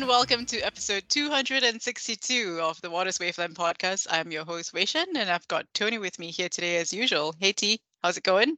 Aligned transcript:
And 0.00 0.08
welcome 0.08 0.46
to 0.46 0.58
episode 0.60 1.04
262 1.10 2.58
of 2.62 2.80
the 2.80 2.88
Waters 2.88 3.20
Wavelength 3.20 3.52
podcast. 3.52 4.06
I'm 4.08 4.32
your 4.32 4.46
host, 4.46 4.72
Weishen, 4.72 5.04
and 5.14 5.28
I've 5.28 5.46
got 5.48 5.66
Tony 5.74 5.98
with 5.98 6.18
me 6.18 6.30
here 6.30 6.48
today 6.48 6.78
as 6.78 6.90
usual. 6.90 7.34
Hey 7.38 7.52
T, 7.52 7.82
how's 8.02 8.16
it 8.16 8.22
going? 8.22 8.56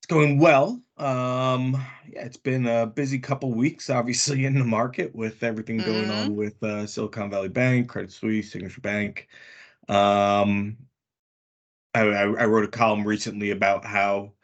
It's 0.00 0.06
going 0.06 0.38
well. 0.38 0.82
Um, 0.98 1.82
yeah, 2.06 2.26
it's 2.26 2.36
been 2.36 2.66
a 2.66 2.86
busy 2.86 3.18
couple 3.18 3.52
weeks, 3.52 3.88
obviously, 3.88 4.44
in 4.44 4.58
the 4.58 4.66
market 4.66 5.14
with 5.14 5.42
everything 5.42 5.78
going 5.78 6.08
Mhm. 6.08 6.20
on 6.20 6.36
with 6.36 6.62
uh, 6.62 6.86
Silicon 6.86 7.30
Valley 7.30 7.48
Bank, 7.48 7.88
Credit 7.88 8.12
Suisse, 8.12 8.52
Signature 8.52 8.82
Bank. 8.82 9.28
Um, 9.88 10.76
I, 11.94 12.02
I, 12.02 12.22
I 12.24 12.44
wrote 12.44 12.64
a 12.64 12.68
column 12.68 13.06
recently 13.06 13.50
about 13.50 13.86
how, 13.86 14.34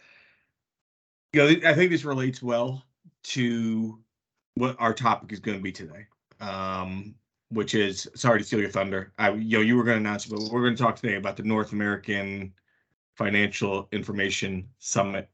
you 1.34 1.40
know, 1.40 1.68
I 1.68 1.74
think 1.74 1.90
this 1.90 2.04
relates 2.04 2.42
well 2.42 2.82
to 3.24 4.02
what 4.54 4.76
our 4.78 4.94
topic 4.94 5.32
is 5.32 5.40
going 5.40 5.56
to 5.56 5.62
be 5.62 5.72
today. 5.72 6.06
Um, 6.40 7.14
which 7.50 7.74
is 7.74 8.08
sorry 8.14 8.38
to 8.38 8.44
steal 8.44 8.60
your 8.60 8.70
thunder. 8.70 9.12
I, 9.18 9.32
you 9.32 9.60
you 9.60 9.76
were 9.76 9.84
going 9.84 9.96
to 10.02 10.08
announce, 10.08 10.26
it, 10.26 10.30
but 10.30 10.40
we're 10.50 10.62
going 10.62 10.76
to 10.76 10.82
talk 10.82 10.96
today 10.96 11.16
about 11.16 11.36
the 11.36 11.42
North 11.42 11.72
American 11.72 12.52
Financial 13.16 13.88
Information 13.92 14.68
Summit. 14.78 15.28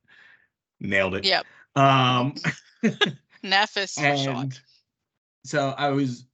Nailed 0.81 1.15
it. 1.15 1.25
Yep. 1.25 1.47
Um, 1.77 2.35
NAFIS 3.45 3.95
for 3.95 4.17
short. 4.17 4.37
and 4.37 4.61
so 5.45 5.75
I 5.79 5.91
was, 5.91 6.27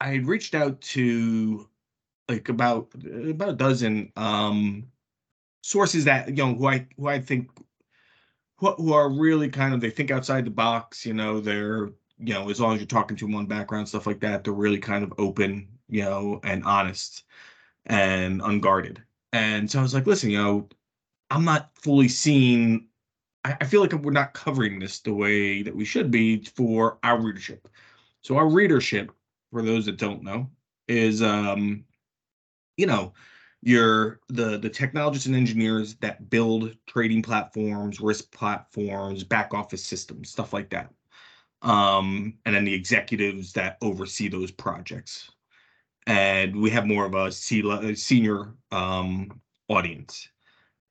I 0.00 0.08
had 0.08 0.26
reached 0.26 0.54
out 0.54 0.80
to 0.80 1.68
like 2.28 2.48
about 2.48 2.88
about 3.28 3.48
a 3.50 3.54
dozen 3.54 4.10
um 4.16 4.86
sources 5.62 6.04
that 6.04 6.28
you 6.28 6.34
know 6.36 6.54
who 6.54 6.66
I 6.66 6.86
who 6.96 7.08
I 7.08 7.20
think 7.20 7.50
who, 8.56 8.72
who 8.74 8.92
are 8.92 9.10
really 9.10 9.48
kind 9.48 9.74
of 9.74 9.80
they 9.80 9.90
think 9.90 10.10
outside 10.10 10.44
the 10.46 10.50
box. 10.50 11.04
You 11.06 11.14
know, 11.14 11.40
they're 11.40 11.90
you 12.18 12.34
know 12.34 12.50
as 12.50 12.60
long 12.60 12.74
as 12.74 12.80
you're 12.80 12.86
talking 12.86 13.16
to 13.16 13.26
them 13.26 13.34
on 13.34 13.46
background 13.46 13.88
stuff 13.88 14.06
like 14.06 14.20
that, 14.20 14.44
they're 14.44 14.52
really 14.52 14.78
kind 14.78 15.04
of 15.04 15.12
open, 15.18 15.68
you 15.88 16.02
know, 16.02 16.40
and 16.44 16.64
honest 16.64 17.24
and 17.86 18.40
unguarded. 18.42 19.02
And 19.32 19.70
so 19.70 19.80
I 19.80 19.82
was 19.82 19.94
like, 19.94 20.06
listen, 20.06 20.30
you 20.30 20.38
know, 20.38 20.68
I'm 21.30 21.44
not 21.44 21.70
fully 21.74 22.08
seeing. 22.08 22.88
I, 23.44 23.56
I 23.60 23.64
feel 23.64 23.80
like 23.80 23.92
we're 23.92 24.12
not 24.12 24.34
covering 24.34 24.78
this 24.78 25.00
the 25.00 25.14
way 25.14 25.62
that 25.62 25.74
we 25.74 25.84
should 25.84 26.10
be 26.10 26.44
for 26.44 26.98
our 27.02 27.20
readership. 27.20 27.68
So 28.22 28.36
our 28.36 28.48
readership, 28.48 29.12
for 29.50 29.62
those 29.62 29.86
that 29.86 29.98
don't 29.98 30.22
know, 30.22 30.48
is 30.88 31.22
um, 31.22 31.84
you 32.76 32.86
know, 32.86 33.12
you're 33.64 34.20
the 34.28 34.58
the 34.58 34.68
technologists 34.68 35.26
and 35.26 35.34
engineers 35.36 35.94
that 35.96 36.30
build 36.30 36.76
trading 36.86 37.22
platforms, 37.22 38.00
risk 38.00 38.30
platforms, 38.32 39.24
back 39.24 39.54
office 39.54 39.84
systems, 39.84 40.30
stuff 40.30 40.52
like 40.52 40.70
that. 40.70 40.92
Um, 41.62 42.38
and 42.44 42.54
then 42.54 42.64
the 42.64 42.74
executives 42.74 43.52
that 43.54 43.78
oversee 43.82 44.28
those 44.28 44.50
projects. 44.50 45.30
And 46.06 46.60
we 46.60 46.70
have 46.70 46.86
more 46.86 47.06
of 47.06 47.14
a 47.14 47.32
senior 47.32 48.54
um, 48.72 49.40
audience. 49.68 50.28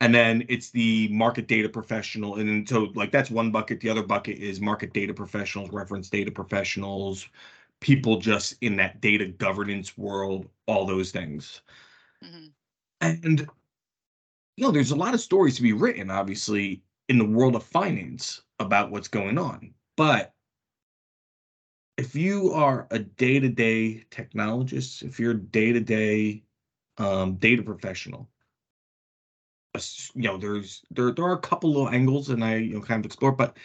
And 0.02 0.14
then 0.14 0.46
it's 0.50 0.72
the 0.72 1.08
market 1.10 1.48
data 1.48 1.70
professional. 1.70 2.36
And 2.38 2.68
so 2.68 2.92
like 2.96 3.12
that's 3.12 3.32
one 3.32 3.52
bucket. 3.52 3.82
The 3.82 3.90
other 3.90 4.04
bucket 4.04 4.40
is 4.40 4.62
market 4.62 4.94
data 4.94 5.14
professionals, 5.14 5.72
reference 5.72 6.10
data 6.10 6.32
professionals, 6.32 7.28
people 7.82 8.20
just 8.20 8.56
in 8.62 8.76
that 8.78 9.02
data 9.02 9.28
governance 9.28 9.98
world, 9.98 10.50
all 10.68 10.86
those 10.86 11.12
things. 11.12 11.62
Mhm. 12.22 12.54
And 13.04 13.48
you 14.56 14.64
know, 14.64 14.72
there's 14.72 14.92
a 14.92 14.96
lot 14.96 15.14
of 15.14 15.20
stories 15.20 15.56
to 15.58 15.62
be 15.62 15.74
written, 15.74 16.10
obviously, 16.10 16.84
in 17.10 17.18
the 17.18 17.26
world 17.26 17.56
of 17.56 17.64
finance 17.64 18.42
about 18.60 18.92
what's 18.92 19.08
going 19.08 19.38
on. 19.38 19.74
But 19.98 20.34
if 21.98 22.16
you 22.16 22.52
are 22.54 22.88
a 22.92 23.00
day-to-day 23.00 24.06
technologist, 24.10 25.04
if 25.04 25.20
you're 25.20 25.32
a 25.32 25.40
day-to-day 25.40 26.44
um, 26.98 27.36
data 27.36 27.62
professional, 27.64 28.30
you 30.14 30.24
know, 30.24 30.38
there's 30.38 30.84
there 30.92 31.12
there 31.12 31.26
are 31.26 31.34
a 31.34 31.40
couple 31.40 31.86
of 31.86 31.94
angles, 31.94 32.30
and 32.30 32.44
I 32.44 32.58
you 32.58 32.76
know 32.76 32.82
kind 32.82 33.04
of 33.04 33.06
explore, 33.06 33.32
but 33.32 33.58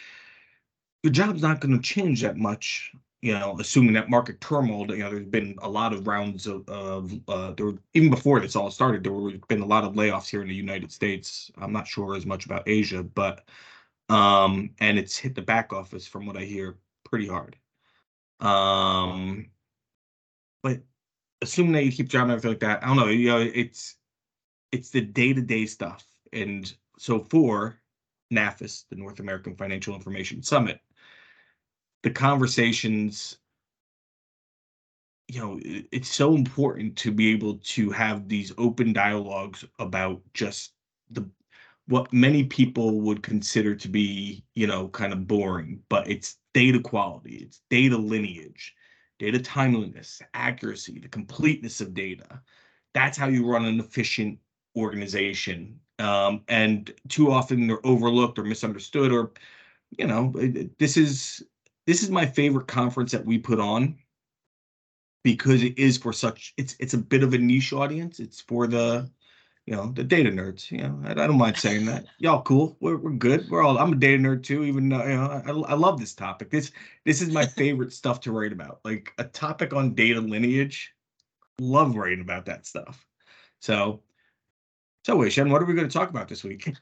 your 1.03 1.13
job's 1.13 1.41
not 1.41 1.61
going 1.61 1.75
to 1.75 1.81
change 1.81 2.21
that 2.21 2.35
much. 2.35 2.91
You 3.21 3.33
know, 3.33 3.57
assuming 3.59 3.93
that 3.93 4.09
market 4.09 4.39
turmoil, 4.39 4.89
you 4.89 4.99
know, 4.99 5.09
there's 5.09 5.25
been 5.25 5.55
a 5.61 5.69
lot 5.69 5.91
of 5.91 6.07
rounds 6.07 6.47
of, 6.47 6.67
of 6.69 7.11
uh, 7.27 7.51
there 7.51 7.65
were, 7.65 7.77
even 7.93 8.09
before 8.09 8.39
this 8.39 8.55
all 8.55 8.71
started, 8.71 9.03
there 9.03 9.11
were 9.11 9.33
been 9.49 9.61
a 9.61 9.65
lot 9.65 9.83
of 9.83 9.93
layoffs 9.93 10.29
here 10.29 10.41
in 10.41 10.47
the 10.47 10.55
United 10.55 10.89
States. 10.91 11.51
I'm 11.57 11.73
not 11.73 11.87
sure 11.87 12.15
as 12.15 12.25
much 12.25 12.45
about 12.45 12.63
Asia, 12.65 13.03
but 13.03 13.45
um, 14.07 14.71
and 14.79 14.97
it's 14.97 15.17
hit 15.17 15.35
the 15.35 15.41
back 15.41 15.73
office 15.73 16.07
from 16.07 16.25
what 16.25 16.37
I 16.37 16.41
hear 16.45 16.77
pretty 17.03 17.27
hard. 17.27 17.57
Um, 18.39 19.47
but 20.63 20.79
assuming 21.41 21.73
that 21.73 21.83
you 21.83 21.91
keep 21.91 22.13
and 22.13 22.31
everything 22.31 22.51
like 22.51 22.59
that, 22.61 22.83
I 22.83 22.87
don't 22.87 22.97
know. 22.97 23.07
You 23.07 23.29
know, 23.29 23.39
it's 23.39 23.95
it's 24.71 24.91
the 24.91 25.01
day 25.01 25.33
to 25.33 25.41
day 25.41 25.65
stuff, 25.65 26.05
and 26.31 26.73
so 26.97 27.19
for 27.29 27.81
NAFIS, 28.31 28.85
the 28.89 28.95
North 28.95 29.19
American 29.19 29.55
Financial 29.55 29.95
Information 29.95 30.43
Summit, 30.43 30.79
the 32.03 32.11
conversations. 32.11 33.37
You 35.27 35.39
know, 35.39 35.59
it's 35.63 36.09
so 36.09 36.33
important 36.33 36.95
to 36.97 37.11
be 37.11 37.31
able 37.31 37.57
to 37.57 37.91
have 37.91 38.27
these 38.27 38.51
open 38.57 38.93
dialogues 38.93 39.63
about 39.77 40.21
just 40.33 40.73
the 41.11 41.29
what 41.87 42.13
many 42.13 42.43
people 42.43 43.01
would 43.01 43.23
consider 43.23 43.75
to 43.75 43.87
be, 43.87 44.43
you 44.53 44.67
know, 44.67 44.87
kind 44.89 45.11
of 45.11 45.27
boring, 45.27 45.81
but 45.89 46.07
it's 46.07 46.37
data 46.53 46.79
quality, 46.79 47.37
it's 47.37 47.61
data 47.71 47.97
lineage, 47.97 48.75
data 49.17 49.39
timeliness, 49.39 50.21
accuracy, 50.35 50.99
the 50.99 51.07
completeness 51.07 51.81
of 51.81 51.95
data. 51.95 52.41
That's 52.93 53.17
how 53.17 53.27
you 53.27 53.45
run 53.47 53.65
an 53.65 53.79
efficient 53.79 54.37
organization. 54.77 55.79
Um, 55.97 56.43
and 56.47 56.93
too 57.07 57.31
often 57.31 57.67
they're 57.67 57.85
overlooked 57.85 58.37
or 58.37 58.43
misunderstood, 58.43 59.11
or 59.11 59.31
you 59.97 60.05
know, 60.05 60.31
this 60.77 60.95
is 60.95 61.43
this 61.89 62.03
is 62.03 62.11
my 62.11 62.23
favorite 62.23 62.67
conference 62.67 63.11
that 63.11 63.25
we 63.25 63.39
put 63.39 63.59
on 63.59 63.97
because 65.23 65.63
it 65.63 65.75
is 65.79 65.97
for 65.97 66.13
such 66.13 66.53
it's 66.55 66.75
it's 66.79 66.93
a 66.93 66.99
bit 66.99 67.23
of 67.23 67.33
a 67.33 67.37
niche 67.39 67.73
audience. 67.73 68.19
It's 68.19 68.41
for 68.41 68.67
the 68.67 69.09
you 69.65 69.75
know, 69.75 69.91
the 69.91 70.03
data 70.03 70.29
nerds. 70.29 70.69
You 70.69 70.83
know, 70.83 71.01
I, 71.03 71.11
I 71.13 71.25
don't 71.25 71.39
mind 71.39 71.57
saying 71.57 71.87
that. 71.87 72.05
Y'all 72.19 72.43
cool. 72.43 72.77
We're, 72.79 72.97
we're 72.97 73.13
good. 73.13 73.49
We're 73.49 73.63
all. 73.63 73.79
I'm 73.79 73.93
a 73.93 73.95
data 73.95 74.21
nerd 74.21 74.43
too. 74.43 74.63
Even 74.65 74.87
though 74.87 75.03
you 75.03 75.15
know, 75.15 75.41
I, 75.43 75.71
I 75.71 75.73
love 75.73 75.99
this 75.99 76.13
topic. 76.13 76.51
This 76.51 76.71
this 77.05 77.23
is 77.23 77.29
my 77.31 77.45
favorite 77.57 77.91
stuff 77.91 78.19
to 78.21 78.31
write 78.31 78.53
about. 78.53 78.81
Like 78.85 79.11
a 79.17 79.23
topic 79.23 79.73
on 79.73 79.95
data 79.95 80.21
lineage. 80.21 80.93
Love 81.59 81.95
writing 81.95 82.21
about 82.21 82.45
that 82.45 82.67
stuff. 82.67 83.03
So, 83.61 84.03
so 85.07 85.17
Weishen, 85.17 85.49
what 85.49 85.59
are 85.59 85.65
we 85.65 85.73
going 85.73 85.89
to 85.89 85.93
talk 85.93 86.11
about 86.11 86.27
this 86.27 86.43
week? 86.43 86.71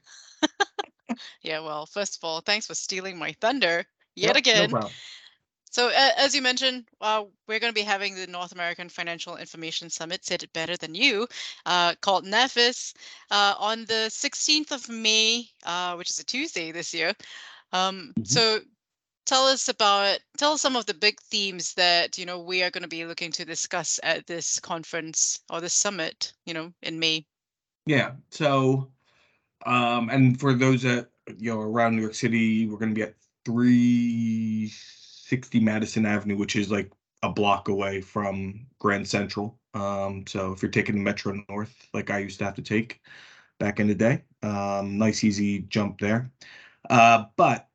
Yeah, 1.42 1.60
well, 1.60 1.86
first 1.86 2.16
of 2.16 2.24
all, 2.24 2.40
thanks 2.40 2.66
for 2.66 2.74
stealing 2.74 3.18
my 3.18 3.34
thunder 3.40 3.86
yet 4.18 4.28
Yep, 4.28 4.36
again. 4.36 4.70
No. 4.70 4.90
So, 5.70 5.88
uh, 5.88 6.10
as 6.16 6.34
you 6.34 6.40
mentioned, 6.40 6.88
uh, 7.00 7.24
we're 7.46 7.60
going 7.60 7.72
to 7.72 7.78
be 7.78 7.84
having 7.84 8.14
the 8.14 8.26
North 8.26 8.52
American 8.52 8.88
Financial 8.88 9.36
Information 9.36 9.90
Summit, 9.90 10.24
said 10.24 10.42
it 10.42 10.52
better 10.54 10.76
than 10.76 10.94
you, 10.94 11.28
uh, 11.66 11.94
called 12.00 12.24
NAFIS, 12.24 12.94
uh, 13.30 13.54
on 13.58 13.84
the 13.84 14.08
16th 14.08 14.72
of 14.72 14.88
May, 14.88 15.46
uh, 15.64 15.94
which 15.94 16.10
is 16.10 16.18
a 16.18 16.24
Tuesday 16.24 16.72
this 16.72 16.94
year. 16.94 17.12
Um, 17.72 18.14
Mhm. 18.18 18.26
So, 18.26 18.60
tell 19.26 19.46
us 19.46 19.68
about, 19.68 20.20
tell 20.38 20.52
us 20.54 20.62
some 20.62 20.74
of 20.74 20.86
the 20.86 20.94
big 20.94 21.20
themes 21.20 21.74
that, 21.74 22.16
you 22.16 22.24
know, 22.24 22.40
we 22.40 22.62
are 22.62 22.70
going 22.70 22.82
to 22.82 22.88
be 22.88 23.04
looking 23.04 23.30
to 23.32 23.44
discuss 23.44 24.00
at 24.02 24.26
this 24.26 24.58
conference 24.58 25.40
or 25.50 25.60
this 25.60 25.74
summit, 25.74 26.32
you 26.46 26.54
know, 26.54 26.72
in 26.80 26.98
May. 26.98 27.26
Yeah. 27.84 28.12
So, 28.30 28.90
um, 29.66 30.08
and 30.08 30.40
for 30.40 30.54
those 30.54 30.82
that 30.82 31.10
you 31.38 31.52
know 31.52 31.60
around 31.60 31.96
New 31.96 32.02
York 32.02 32.14
City, 32.14 32.66
we're 32.66 32.78
going 32.78 32.90
to 32.90 32.94
be 32.94 33.02
at 33.02 33.14
360 33.48 35.60
Madison 35.60 36.04
Avenue, 36.04 36.36
which 36.36 36.54
is 36.54 36.70
like 36.70 36.92
a 37.22 37.30
block 37.30 37.68
away 37.68 38.02
from 38.02 38.66
Grand 38.78 39.08
Central. 39.08 39.58
Um, 39.72 40.26
so 40.26 40.52
if 40.52 40.60
you're 40.60 40.70
taking 40.70 40.96
the 40.96 41.00
Metro 41.00 41.42
North, 41.48 41.74
like 41.94 42.10
I 42.10 42.18
used 42.18 42.38
to 42.40 42.44
have 42.44 42.56
to 42.56 42.62
take 42.62 43.00
back 43.58 43.80
in 43.80 43.88
the 43.88 43.94
day, 43.94 44.22
um, 44.42 44.98
nice 44.98 45.24
easy 45.24 45.60
jump 45.60 45.98
there. 45.98 46.30
Uh, 46.90 47.24
but 47.36 47.68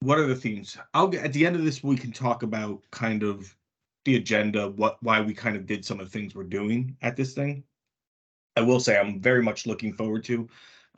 what 0.00 0.18
are 0.18 0.26
the 0.26 0.36
themes? 0.36 0.76
I'll 0.92 1.08
get 1.08 1.24
at 1.24 1.32
the 1.32 1.46
end 1.46 1.56
of 1.56 1.64
this. 1.64 1.82
We 1.82 1.96
can 1.96 2.12
talk 2.12 2.42
about 2.42 2.82
kind 2.90 3.22
of 3.22 3.56
the 4.04 4.16
agenda, 4.16 4.68
what 4.68 5.02
why 5.02 5.22
we 5.22 5.32
kind 5.32 5.56
of 5.56 5.64
did 5.64 5.86
some 5.86 6.00
of 6.00 6.06
the 6.06 6.18
things 6.18 6.34
we're 6.34 6.44
doing 6.44 6.98
at 7.00 7.16
this 7.16 7.32
thing. 7.32 7.64
I 8.56 8.60
will 8.60 8.80
say 8.80 8.98
I'm 8.98 9.20
very 9.20 9.42
much 9.42 9.66
looking 9.66 9.94
forward 9.94 10.24
to. 10.24 10.46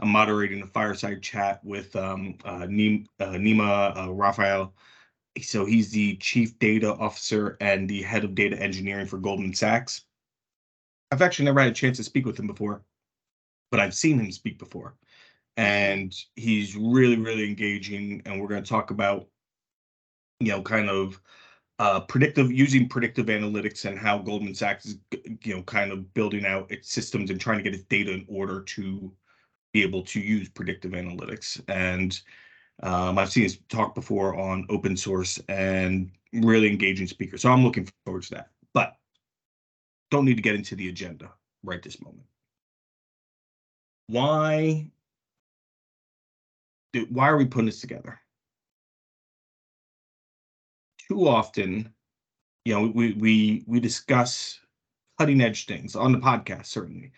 I'm 0.00 0.10
moderating 0.10 0.62
a 0.62 0.66
fireside 0.66 1.22
chat 1.22 1.64
with 1.64 1.94
um, 1.96 2.36
uh, 2.44 2.66
Neem, 2.68 3.06
uh, 3.18 3.32
Neema 3.32 3.96
uh, 3.96 4.12
Raphael. 4.12 4.74
So 5.42 5.64
he's 5.64 5.90
the 5.90 6.16
chief 6.16 6.58
data 6.58 6.94
officer 6.94 7.56
and 7.60 7.88
the 7.88 8.02
head 8.02 8.24
of 8.24 8.34
data 8.34 8.60
engineering 8.60 9.06
for 9.06 9.18
Goldman 9.18 9.54
Sachs. 9.54 10.04
I've 11.10 11.22
actually 11.22 11.46
never 11.46 11.60
had 11.60 11.70
a 11.70 11.74
chance 11.74 11.96
to 11.96 12.04
speak 12.04 12.26
with 12.26 12.38
him 12.38 12.46
before, 12.46 12.82
but 13.70 13.80
I've 13.80 13.94
seen 13.94 14.18
him 14.18 14.30
speak 14.30 14.58
before, 14.58 14.94
and 15.56 16.14
he's 16.36 16.76
really, 16.76 17.16
really 17.16 17.48
engaging. 17.48 18.22
And 18.26 18.40
we're 18.40 18.48
going 18.48 18.62
to 18.62 18.68
talk 18.68 18.90
about, 18.90 19.26
you 20.40 20.48
know, 20.48 20.60
kind 20.60 20.90
of 20.90 21.20
uh, 21.78 22.00
predictive 22.00 22.52
using 22.52 22.88
predictive 22.88 23.26
analytics 23.26 23.84
and 23.84 23.98
how 23.98 24.18
Goldman 24.18 24.54
Sachs 24.54 24.86
is 24.86 24.98
you 25.42 25.54
know 25.54 25.62
kind 25.62 25.92
of 25.92 26.12
building 26.12 26.44
out 26.44 26.70
its 26.70 26.92
systems 26.92 27.30
and 27.30 27.40
trying 27.40 27.58
to 27.58 27.64
get 27.64 27.74
its 27.74 27.84
data 27.84 28.12
in 28.12 28.26
order 28.28 28.62
to 28.62 29.12
be 29.78 29.82
able 29.82 30.02
to 30.02 30.20
use 30.20 30.48
predictive 30.48 30.92
analytics. 30.92 31.60
And 31.68 32.20
um, 32.82 33.18
I've 33.18 33.30
seen 33.30 33.44
his 33.44 33.58
talk 33.68 33.94
before 33.94 34.38
on 34.38 34.66
open 34.68 34.96
source 34.96 35.40
and 35.48 36.10
really 36.32 36.68
engaging 36.68 37.06
speaker. 37.06 37.38
So 37.38 37.50
I'm 37.50 37.64
looking 37.64 37.88
forward 38.04 38.24
to 38.24 38.30
that. 38.34 38.50
But 38.74 38.96
don't 40.10 40.24
need 40.24 40.36
to 40.36 40.42
get 40.42 40.54
into 40.54 40.76
the 40.76 40.88
agenda 40.88 41.30
right 41.62 41.82
this 41.82 42.00
moment. 42.02 42.26
Why? 44.06 44.90
Why 47.10 47.28
are 47.28 47.36
we 47.36 47.44
putting 47.44 47.66
this 47.66 47.80
together? 47.80 48.18
too 51.08 51.26
often, 51.26 51.92
you 52.64 52.74
know, 52.74 52.86
we 52.94 53.12
we 53.14 53.64
we 53.66 53.80
discuss 53.80 54.60
cutting 55.18 55.40
edge 55.40 55.66
things 55.66 55.96
on 55.96 56.12
the 56.12 56.18
podcast, 56.18 56.66
certainly 56.66 57.12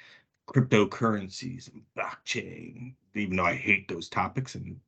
cryptocurrencies 0.53 1.73
and 1.73 1.83
blockchain, 1.97 2.95
even 3.15 3.37
though 3.37 3.45
I 3.45 3.55
hate 3.55 3.89
those 3.89 4.09
topics 4.09 4.55
and 4.55 4.79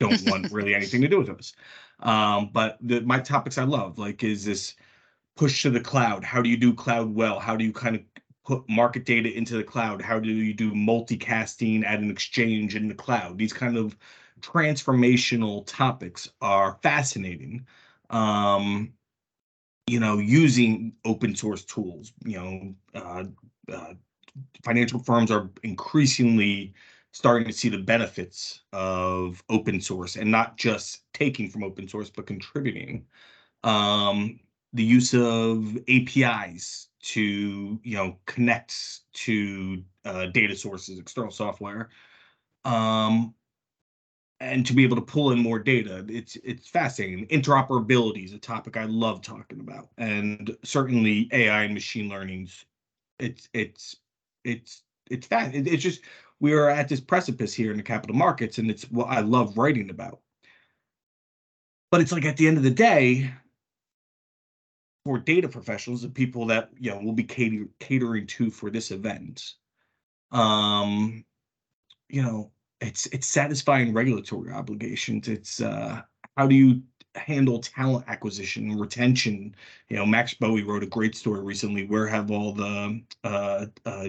don't 0.00 0.22
want 0.30 0.52
really 0.52 0.74
anything 0.74 1.00
to 1.02 1.08
do 1.08 1.18
with 1.18 1.28
those. 1.28 1.54
Um, 2.00 2.50
but 2.52 2.78
the, 2.80 3.00
my 3.00 3.18
topics 3.18 3.58
I 3.58 3.64
love, 3.64 3.98
like, 3.98 4.22
is 4.22 4.44
this 4.44 4.74
push 5.36 5.62
to 5.62 5.70
the 5.70 5.80
cloud? 5.80 6.24
How 6.24 6.42
do 6.42 6.48
you 6.48 6.56
do 6.56 6.74
cloud 6.74 7.14
well? 7.14 7.38
How 7.38 7.56
do 7.56 7.64
you 7.64 7.72
kind 7.72 7.96
of 7.96 8.02
put 8.44 8.68
market 8.68 9.04
data 9.04 9.32
into 9.32 9.56
the 9.56 9.64
cloud? 9.64 10.02
How 10.02 10.18
do 10.18 10.28
you 10.28 10.54
do 10.54 10.72
multicasting 10.72 11.84
at 11.84 12.00
an 12.00 12.10
exchange 12.10 12.76
in 12.76 12.88
the 12.88 12.94
cloud? 12.94 13.38
These 13.38 13.52
kind 13.52 13.76
of 13.76 13.96
transformational 14.40 15.64
topics 15.66 16.30
are 16.40 16.78
fascinating 16.82 17.66
um, 18.10 18.92
you 19.86 20.00
know, 20.00 20.18
using 20.18 20.92
open 21.04 21.34
source 21.34 21.64
tools. 21.64 22.12
You 22.24 22.38
know, 22.38 22.74
uh, 22.94 23.24
uh, 23.72 23.94
financial 24.62 24.98
firms 24.98 25.30
are 25.30 25.50
increasingly 25.62 26.74
starting 27.12 27.46
to 27.48 27.52
see 27.52 27.68
the 27.68 27.78
benefits 27.78 28.60
of 28.72 29.42
open 29.48 29.80
source 29.80 30.16
and 30.16 30.30
not 30.30 30.56
just 30.56 31.02
taking 31.12 31.48
from 31.48 31.64
open 31.64 31.88
source, 31.88 32.10
but 32.10 32.26
contributing. 32.26 33.04
Um, 33.64 34.40
the 34.72 34.84
use 34.84 35.14
of 35.14 35.78
APIs 35.88 36.88
to, 37.00 37.80
you 37.82 37.96
know, 37.96 38.16
connect 38.26 39.00
to 39.14 39.82
uh, 40.04 40.26
data 40.26 40.54
sources, 40.54 40.98
external 40.98 41.30
software. 41.30 41.88
Um, 42.64 43.34
and 44.40 44.64
to 44.66 44.72
be 44.72 44.84
able 44.84 44.96
to 44.96 45.02
pull 45.02 45.32
in 45.32 45.38
more 45.38 45.58
data 45.58 46.04
it's 46.08 46.36
it's 46.44 46.68
fascinating 46.68 47.26
interoperability 47.26 48.24
is 48.24 48.32
a 48.32 48.38
topic 48.38 48.76
i 48.76 48.84
love 48.84 49.20
talking 49.20 49.60
about 49.60 49.88
and 49.98 50.56
certainly 50.62 51.28
ai 51.32 51.64
and 51.64 51.74
machine 51.74 52.08
learning's 52.08 52.64
it's 53.18 53.48
it's 53.52 53.96
it's 54.48 54.82
it's 55.10 55.26
fast 55.26 55.54
it's 55.54 55.82
just 55.82 56.00
we 56.40 56.52
are 56.52 56.68
at 56.68 56.88
this 56.88 57.00
precipice 57.00 57.54
here 57.54 57.70
in 57.70 57.76
the 57.76 57.82
capital 57.82 58.16
markets 58.16 58.58
and 58.58 58.70
it's 58.70 58.84
what 58.90 59.08
i 59.08 59.20
love 59.20 59.56
writing 59.56 59.90
about 59.90 60.20
but 61.90 62.00
it's 62.00 62.12
like 62.12 62.24
at 62.24 62.36
the 62.36 62.46
end 62.46 62.56
of 62.56 62.62
the 62.62 62.70
day 62.70 63.30
for 65.04 65.18
data 65.18 65.48
professionals 65.48 66.02
the 66.02 66.08
people 66.08 66.46
that 66.46 66.70
you 66.78 66.90
know 66.90 67.00
will 67.00 67.12
be 67.12 67.24
cater- 67.24 67.68
catering 67.80 68.26
to 68.26 68.50
for 68.50 68.70
this 68.70 68.90
event 68.90 69.54
um 70.32 71.24
you 72.08 72.22
know 72.22 72.50
it's 72.80 73.06
it's 73.06 73.26
satisfying 73.26 73.92
regulatory 73.92 74.52
obligations. 74.52 75.28
It's 75.28 75.60
uh, 75.60 76.02
how 76.36 76.46
do 76.46 76.54
you 76.54 76.82
handle 77.14 77.60
talent 77.60 78.04
acquisition 78.08 78.70
and 78.70 78.80
retention? 78.80 79.54
You 79.88 79.96
know, 79.96 80.06
Max 80.06 80.34
Bowie 80.34 80.62
wrote 80.62 80.82
a 80.82 80.86
great 80.86 81.16
story 81.16 81.42
recently. 81.42 81.86
Where 81.86 82.06
have 82.06 82.30
all 82.30 82.52
the 82.52 83.02
uh, 83.24 83.66
uh, 83.84 84.08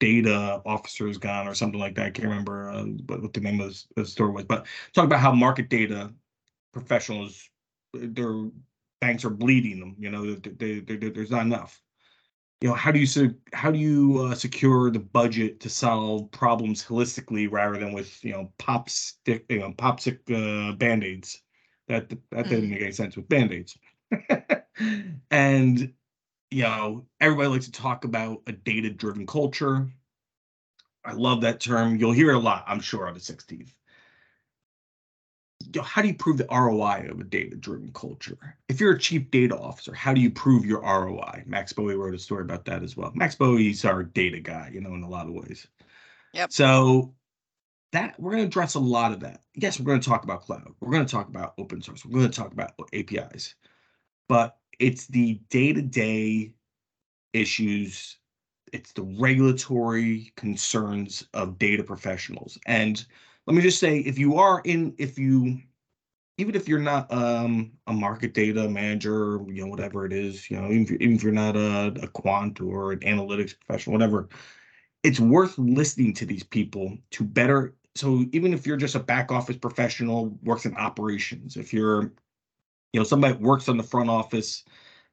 data 0.00 0.60
officers 0.66 1.18
gone, 1.18 1.48
or 1.48 1.54
something 1.54 1.80
like 1.80 1.94
that? 1.96 2.06
I 2.06 2.10
can't 2.10 2.28
remember 2.28 2.70
uh, 2.70 2.84
what, 3.06 3.22
what 3.22 3.32
the 3.32 3.40
name 3.40 3.60
of 3.60 3.76
the 3.96 4.04
store 4.04 4.30
was, 4.30 4.44
but 4.44 4.66
talk 4.94 5.04
about 5.04 5.20
how 5.20 5.32
market 5.32 5.68
data 5.68 6.12
professionals, 6.72 7.48
their 7.92 8.48
banks 9.00 9.24
are 9.24 9.30
bleeding 9.30 9.80
them. 9.80 9.96
You 9.98 10.10
know, 10.10 10.34
they, 10.34 10.80
they, 10.80 10.96
they, 10.96 11.10
there's 11.10 11.30
not 11.30 11.46
enough 11.46 11.80
you 12.60 12.68
know 12.68 12.74
how 12.74 12.90
do 12.90 12.98
you 12.98 13.34
how 13.52 13.70
do 13.70 13.78
you 13.78 14.18
uh, 14.22 14.34
secure 14.34 14.90
the 14.90 14.98
budget 14.98 15.60
to 15.60 15.68
solve 15.68 16.30
problems 16.30 16.84
holistically 16.84 17.50
rather 17.50 17.78
than 17.78 17.92
with 17.92 18.24
you 18.24 18.32
know 18.32 18.50
pop 18.58 18.88
stick 18.88 19.44
you 19.48 19.60
know 19.60 19.72
pop 19.72 20.00
stick 20.00 20.20
uh, 20.30 20.72
band-aids 20.72 21.42
that 21.88 22.08
that 22.08 22.18
mm. 22.46 22.48
didn't 22.48 22.70
make 22.70 22.80
any 22.80 22.92
sense 22.92 23.16
with 23.16 23.28
band-aids 23.28 23.76
and 25.30 25.92
you 26.50 26.62
know 26.62 27.04
everybody 27.20 27.48
likes 27.48 27.66
to 27.66 27.72
talk 27.72 28.04
about 28.04 28.42
a 28.46 28.52
data 28.52 28.90
driven 28.90 29.26
culture 29.26 29.88
i 31.04 31.12
love 31.12 31.40
that 31.40 31.60
term 31.60 31.96
you'll 31.96 32.12
hear 32.12 32.30
it 32.30 32.36
a 32.36 32.38
lot 32.38 32.64
i'm 32.66 32.80
sure 32.80 33.06
on 33.06 33.14
the 33.14 33.20
16th 33.20 33.72
you 35.74 35.80
know, 35.80 35.82
how 35.82 36.02
do 36.02 36.08
you 36.08 36.14
prove 36.14 36.38
the 36.38 36.46
ROI 36.50 37.08
of 37.10 37.20
a 37.20 37.24
data 37.24 37.56
driven 37.56 37.90
culture? 37.92 38.56
If 38.68 38.80
you're 38.80 38.92
a 38.92 38.98
chief 38.98 39.30
data 39.30 39.56
officer, 39.56 39.94
how 39.94 40.12
do 40.12 40.20
you 40.20 40.30
prove 40.30 40.64
your 40.64 40.80
ROI? 40.80 41.44
Max 41.46 41.72
Bowie 41.72 41.96
wrote 41.96 42.14
a 42.14 42.18
story 42.18 42.42
about 42.42 42.64
that 42.66 42.82
as 42.82 42.96
well. 42.96 43.10
Max 43.14 43.34
Bowie's 43.34 43.84
our 43.84 44.02
data 44.02 44.38
guy, 44.38 44.70
you 44.72 44.80
know, 44.80 44.94
in 44.94 45.02
a 45.02 45.08
lot 45.08 45.26
of 45.26 45.32
ways. 45.32 45.66
Yep. 46.34 46.52
So 46.52 47.14
that 47.92 48.18
we're 48.20 48.32
going 48.32 48.42
to 48.42 48.48
address 48.48 48.74
a 48.74 48.80
lot 48.80 49.12
of 49.12 49.20
that. 49.20 49.40
Yes, 49.54 49.80
we're 49.80 49.86
going 49.86 50.00
to 50.00 50.08
talk 50.08 50.24
about 50.24 50.42
cloud. 50.42 50.72
We're 50.80 50.92
going 50.92 51.06
to 51.06 51.10
talk 51.10 51.28
about 51.28 51.54
open 51.58 51.82
source. 51.82 52.04
We're 52.04 52.20
going 52.20 52.30
to 52.30 52.38
talk 52.38 52.52
about 52.52 52.74
APIs. 52.92 53.54
But 54.28 54.56
it's 54.78 55.06
the 55.06 55.40
day-to-day 55.50 56.52
issues, 57.32 58.18
it's 58.72 58.92
the 58.92 59.02
regulatory 59.02 60.32
concerns 60.36 61.26
of 61.34 61.58
data 61.58 61.82
professionals. 61.82 62.58
And 62.66 63.04
let 63.46 63.54
me 63.54 63.62
just 63.62 63.78
say, 63.78 63.98
if 63.98 64.18
you 64.18 64.36
are 64.36 64.60
in, 64.64 64.94
if 64.98 65.18
you, 65.18 65.60
even 66.38 66.54
if 66.54 66.68
you're 66.68 66.78
not 66.78 67.10
um, 67.12 67.72
a 67.86 67.92
market 67.92 68.34
data 68.34 68.68
manager, 68.68 69.40
you 69.46 69.64
know, 69.64 69.70
whatever 69.70 70.04
it 70.04 70.12
is, 70.12 70.50
you 70.50 70.60
know, 70.60 70.66
even 70.66 70.82
if, 70.82 70.90
even 71.00 71.16
if 71.16 71.22
you're 71.22 71.32
not 71.32 71.56
a, 71.56 71.94
a 72.02 72.08
quant 72.08 72.60
or 72.60 72.92
an 72.92 73.00
analytics 73.00 73.54
professional, 73.58 73.94
whatever, 73.94 74.28
it's 75.02 75.20
worth 75.20 75.56
listening 75.58 76.12
to 76.14 76.26
these 76.26 76.42
people 76.42 76.98
to 77.12 77.24
better. 77.24 77.74
So 77.94 78.24
even 78.32 78.52
if 78.52 78.66
you're 78.66 78.76
just 78.76 78.96
a 78.96 79.00
back 79.00 79.32
office 79.32 79.56
professional, 79.56 80.36
works 80.42 80.66
in 80.66 80.76
operations, 80.76 81.56
if 81.56 81.72
you're, 81.72 82.12
you 82.92 83.00
know, 83.00 83.04
somebody 83.04 83.34
works 83.34 83.68
on 83.68 83.76
the 83.76 83.82
front 83.82 84.10
office, 84.10 84.64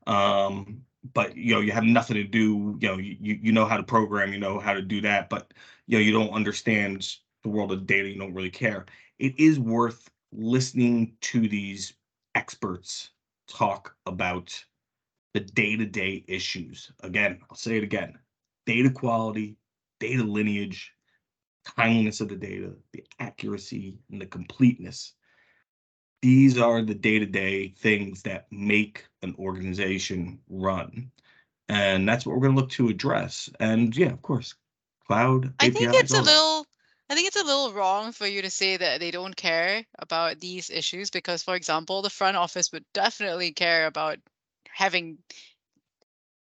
um, 0.07 0.81
but 1.13 1.35
you 1.35 1.53
know 1.53 1.59
you 1.59 1.71
have 1.71 1.83
nothing 1.83 2.15
to 2.15 2.23
do 2.23 2.77
you 2.79 2.87
know 2.87 2.97
you 2.97 3.17
you 3.41 3.51
know 3.51 3.65
how 3.65 3.75
to 3.75 3.83
program 3.83 4.31
you 4.31 4.39
know 4.39 4.57
how 4.57 4.71
to 4.73 4.81
do 4.81 5.01
that 5.01 5.29
but 5.29 5.53
you 5.85 5.97
know 5.97 6.01
you 6.01 6.13
don't 6.13 6.29
understand 6.29 7.17
the 7.43 7.49
world 7.49 7.71
of 7.71 7.85
data, 7.85 8.09
you 8.09 8.17
don't 8.17 8.33
really 8.33 8.49
care. 8.49 8.85
It 9.19 9.39
is 9.39 9.59
worth 9.59 10.09
listening 10.31 11.15
to 11.21 11.47
these 11.47 11.93
experts 12.35 13.11
talk 13.47 13.95
about 14.05 14.63
the 15.33 15.41
day-to-day 15.41 16.23
issues. 16.27 16.91
Again, 17.01 17.39
I'll 17.49 17.57
say 17.57 17.77
it 17.77 17.83
again. 17.83 18.17
Data 18.65 18.89
quality, 18.89 19.57
data 19.99 20.23
lineage, 20.23 20.93
timeliness 21.75 22.21
of 22.21 22.29
the 22.29 22.35
data, 22.35 22.73
the 22.93 23.03
accuracy, 23.19 23.99
and 24.11 24.21
the 24.21 24.25
completeness. 24.25 25.13
These 26.23 26.57
are 26.57 26.81
the 26.81 26.95
day-to-day 26.95 27.73
things 27.77 28.21
that 28.21 28.47
make 28.49 29.05
an 29.23 29.35
organization 29.37 30.39
run. 30.49 31.11
And 31.67 32.07
that's 32.07 32.25
what 32.25 32.33
we're 32.33 32.43
going 32.43 32.55
to 32.55 32.61
look 32.61 32.71
to 32.71 32.87
address. 32.87 33.49
And 33.59 33.93
yeah, 33.93 34.11
of 34.11 34.21
course, 34.21 34.55
cloud. 35.05 35.53
I 35.59 35.69
think 35.69 35.93
it's 35.93 36.13
a 36.13 36.21
little 36.21 36.65
I 37.09 37.15
think 37.15 37.27
it's 37.27 37.41
a 37.41 37.43
little 37.43 37.73
wrong 37.73 38.13
for 38.13 38.25
you 38.25 38.41
to 38.41 38.49
say 38.49 38.77
that 38.77 39.01
they 39.01 39.11
don't 39.11 39.35
care 39.35 39.85
about 39.99 40.39
these 40.39 40.69
issues 40.69 41.09
because, 41.09 41.43
for 41.43 41.55
example, 41.55 42.01
the 42.01 42.09
front 42.09 42.37
office 42.37 42.71
would 42.71 42.85
definitely 42.93 43.51
care 43.51 43.85
about 43.85 44.17
having 44.71 45.17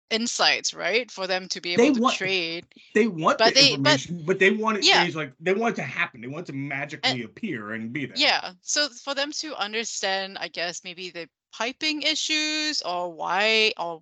insights, 0.10 0.74
right? 0.74 1.10
For 1.12 1.28
them 1.28 1.48
to 1.50 1.62
be 1.62 1.74
able 1.74 1.86
They 1.86 1.92
to 1.92 2.02
want 2.02 2.16
trade. 2.16 2.66
they 2.94 3.08
want 3.08 3.38
But 3.38 3.54
the 3.54 3.54
they 3.56 3.76
but 3.78 4.00
information, 4.00 4.24
but 4.26 4.40
they 4.40 4.52
want 4.52 4.78
it 4.78 4.86
yeah, 4.86 5.08
like 5.16 5.34
they 5.40 5.54
want 5.54 5.74
it 5.74 5.82
to 5.82 5.88
happen. 5.88 6.22
They 6.22 6.28
want 6.28 6.48
it 6.50 6.52
to 6.54 6.58
and 6.58 6.68
magically 6.70 7.24
appear 7.24 7.74
and 7.74 7.92
be 7.94 8.06
there. 8.06 8.18
yeah. 8.18 8.52
So 8.62 8.88
for 8.90 9.14
them 9.16 9.32
to 9.34 9.56
understand, 9.56 10.38
I 10.40 10.48
guess 10.48 10.84
maybe 10.84 11.10
the 11.10 11.28
piping 11.54 12.02
issues 12.02 12.82
or 12.82 13.12
why 13.14 13.74
or 13.78 14.02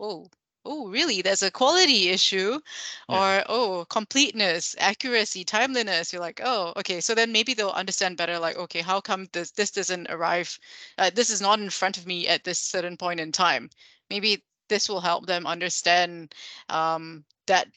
oh 0.00 0.28
oh, 0.64 0.88
really? 0.90 1.22
There's 1.22 1.42
a 1.42 1.50
quality 1.50 2.10
issue, 2.10 2.60
Yeah. 3.08 3.16
or 3.16 3.44
oh, 3.48 3.86
completeness, 3.88 4.74
accuracy, 4.78 5.44
timeliness. 5.44 6.12
You're 6.12 6.20
like, 6.20 6.40
oh, 6.44 6.74
okay. 6.76 7.00
So 7.00 7.14
then 7.14 7.32
maybe 7.32 7.54
they'll 7.54 7.70
understand 7.70 8.16
better. 8.18 8.38
Like, 8.38 8.56
okay, 8.56 8.80
how 8.82 9.00
come 9.00 9.28
this 9.32 9.50
this 9.52 9.70
doesn't 9.70 10.10
arrive? 10.10 10.58
Uh, 10.98 11.10
this 11.14 11.30
is 11.30 11.40
not 11.40 11.58
in 11.60 11.70
front 11.70 11.96
of 11.96 12.06
me 12.06 12.28
at 12.28 12.44
this 12.44 12.58
certain 12.60 12.96
point 12.98 13.20
in 13.20 13.32
time. 13.32 13.70
Maybe 14.10 14.44
this 14.68 14.88
will 14.88 15.00
help 15.00 15.26
them 15.26 15.46
understand 15.46 16.34
um, 16.68 17.24
that 17.46 17.68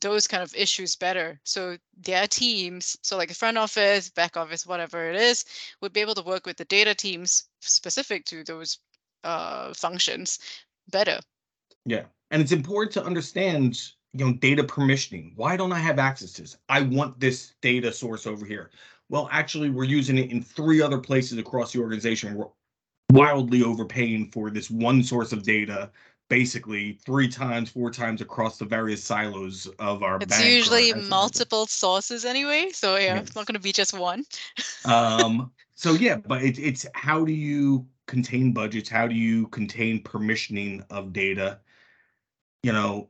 those 0.00 0.28
kind 0.28 0.42
of 0.42 0.54
issues 0.54 0.94
better. 0.94 1.40
So 1.44 1.76
their 1.96 2.26
teams, 2.26 2.96
so 3.02 3.16
like 3.16 3.28
the 3.28 3.34
front 3.34 3.58
office, 3.58 4.08
back 4.10 4.36
office, 4.36 4.66
whatever 4.66 5.10
it 5.10 5.16
is, 5.16 5.44
would 5.80 5.92
be 5.92 6.00
able 6.00 6.14
to 6.14 6.22
work 6.22 6.46
with 6.46 6.56
the 6.56 6.64
data 6.66 6.94
teams 6.94 7.44
specific 7.60 8.24
to 8.26 8.44
those 8.44 8.78
uh, 9.24 9.74
functions 9.74 10.38
better. 10.90 11.18
Yeah. 11.86 12.04
And 12.30 12.40
it's 12.40 12.52
important 12.52 12.92
to 12.94 13.04
understand, 13.04 13.80
you 14.12 14.24
know, 14.24 14.32
data 14.34 14.62
permissioning. 14.62 15.32
Why 15.34 15.56
don't 15.56 15.72
I 15.72 15.78
have 15.78 15.98
access 15.98 16.32
to 16.34 16.42
this? 16.42 16.56
I 16.68 16.82
want 16.82 17.18
this 17.18 17.54
data 17.60 17.92
source 17.92 18.26
over 18.26 18.46
here. 18.46 18.70
Well, 19.08 19.28
actually, 19.32 19.70
we're 19.70 19.84
using 19.84 20.18
it 20.18 20.30
in 20.30 20.40
three 20.40 20.80
other 20.80 20.98
places 20.98 21.38
across 21.38 21.72
the 21.72 21.80
organization. 21.80 22.34
We're 22.34 22.46
wildly 23.10 23.64
overpaying 23.64 24.30
for 24.30 24.50
this 24.50 24.70
one 24.70 25.02
source 25.02 25.32
of 25.32 25.42
data 25.42 25.90
basically 26.30 26.92
three 27.04 27.28
times, 27.28 27.68
four 27.68 27.90
times 27.90 28.22
across 28.22 28.56
the 28.56 28.64
various 28.64 29.04
silos 29.04 29.66
of 29.78 30.02
our 30.02 30.18
It's 30.22 30.42
usually 30.42 30.94
multiple 30.94 31.66
sources 31.66 32.24
anyway, 32.24 32.70
so 32.72 32.96
yeah, 32.96 33.16
yes. 33.16 33.26
it's 33.26 33.36
not 33.36 33.44
going 33.44 33.56
to 33.56 33.60
be 33.60 33.72
just 33.72 33.92
one. 33.92 34.24
um. 34.86 35.52
So 35.74 35.92
yeah, 35.92 36.16
but 36.16 36.42
it's 36.42 36.58
it's 36.58 36.84
how 36.92 37.24
do 37.24 37.32
you 37.32 37.86
contain 38.06 38.52
budgets? 38.52 38.90
How 38.90 39.06
do 39.06 39.14
you 39.14 39.46
contain 39.46 40.02
permissioning 40.02 40.84
of 40.90 41.14
data? 41.14 41.58
You 42.62 42.74
know, 42.74 43.08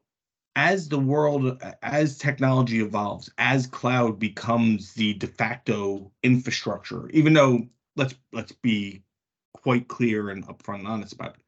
as 0.54 0.88
the 0.88 1.00
world, 1.00 1.60
as 1.82 2.16
technology 2.16 2.80
evolves, 2.80 3.28
as 3.38 3.66
cloud 3.66 4.20
becomes 4.20 4.94
the 4.94 5.14
de 5.14 5.26
facto 5.26 6.12
infrastructure, 6.22 7.08
even 7.08 7.32
though 7.32 7.66
let's 7.96 8.14
let's 8.32 8.52
be 8.52 9.02
quite 9.52 9.88
clear 9.88 10.30
and 10.30 10.46
upfront 10.46 10.78
and 10.78 10.86
honest 10.86 11.14
about 11.14 11.34
it 11.34 11.42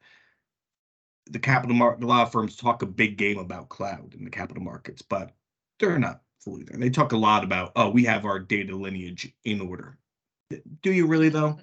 the 1.29 1.39
capital 1.39 1.75
market, 1.75 2.03
a 2.03 2.07
lot 2.07 2.23
of 2.23 2.31
firms 2.31 2.55
talk 2.55 2.81
a 2.81 2.85
big 2.87 3.17
game 3.17 3.37
about 3.37 3.69
cloud 3.69 4.13
in 4.13 4.23
the 4.23 4.29
capital 4.29 4.63
markets, 4.63 5.01
but 5.01 5.31
they're 5.79 5.99
not 5.99 6.21
fully 6.39 6.63
there. 6.63 6.77
They 6.77 6.89
talk 6.89 7.13
a 7.13 7.17
lot 7.17 7.43
about, 7.43 7.71
oh, 7.75 7.89
we 7.89 8.03
have 8.05 8.25
our 8.25 8.39
data 8.39 8.75
lineage 8.75 9.33
in 9.45 9.61
order. 9.61 9.97
Do 10.81 10.91
you 10.91 11.07
really 11.07 11.29
though? 11.29 11.57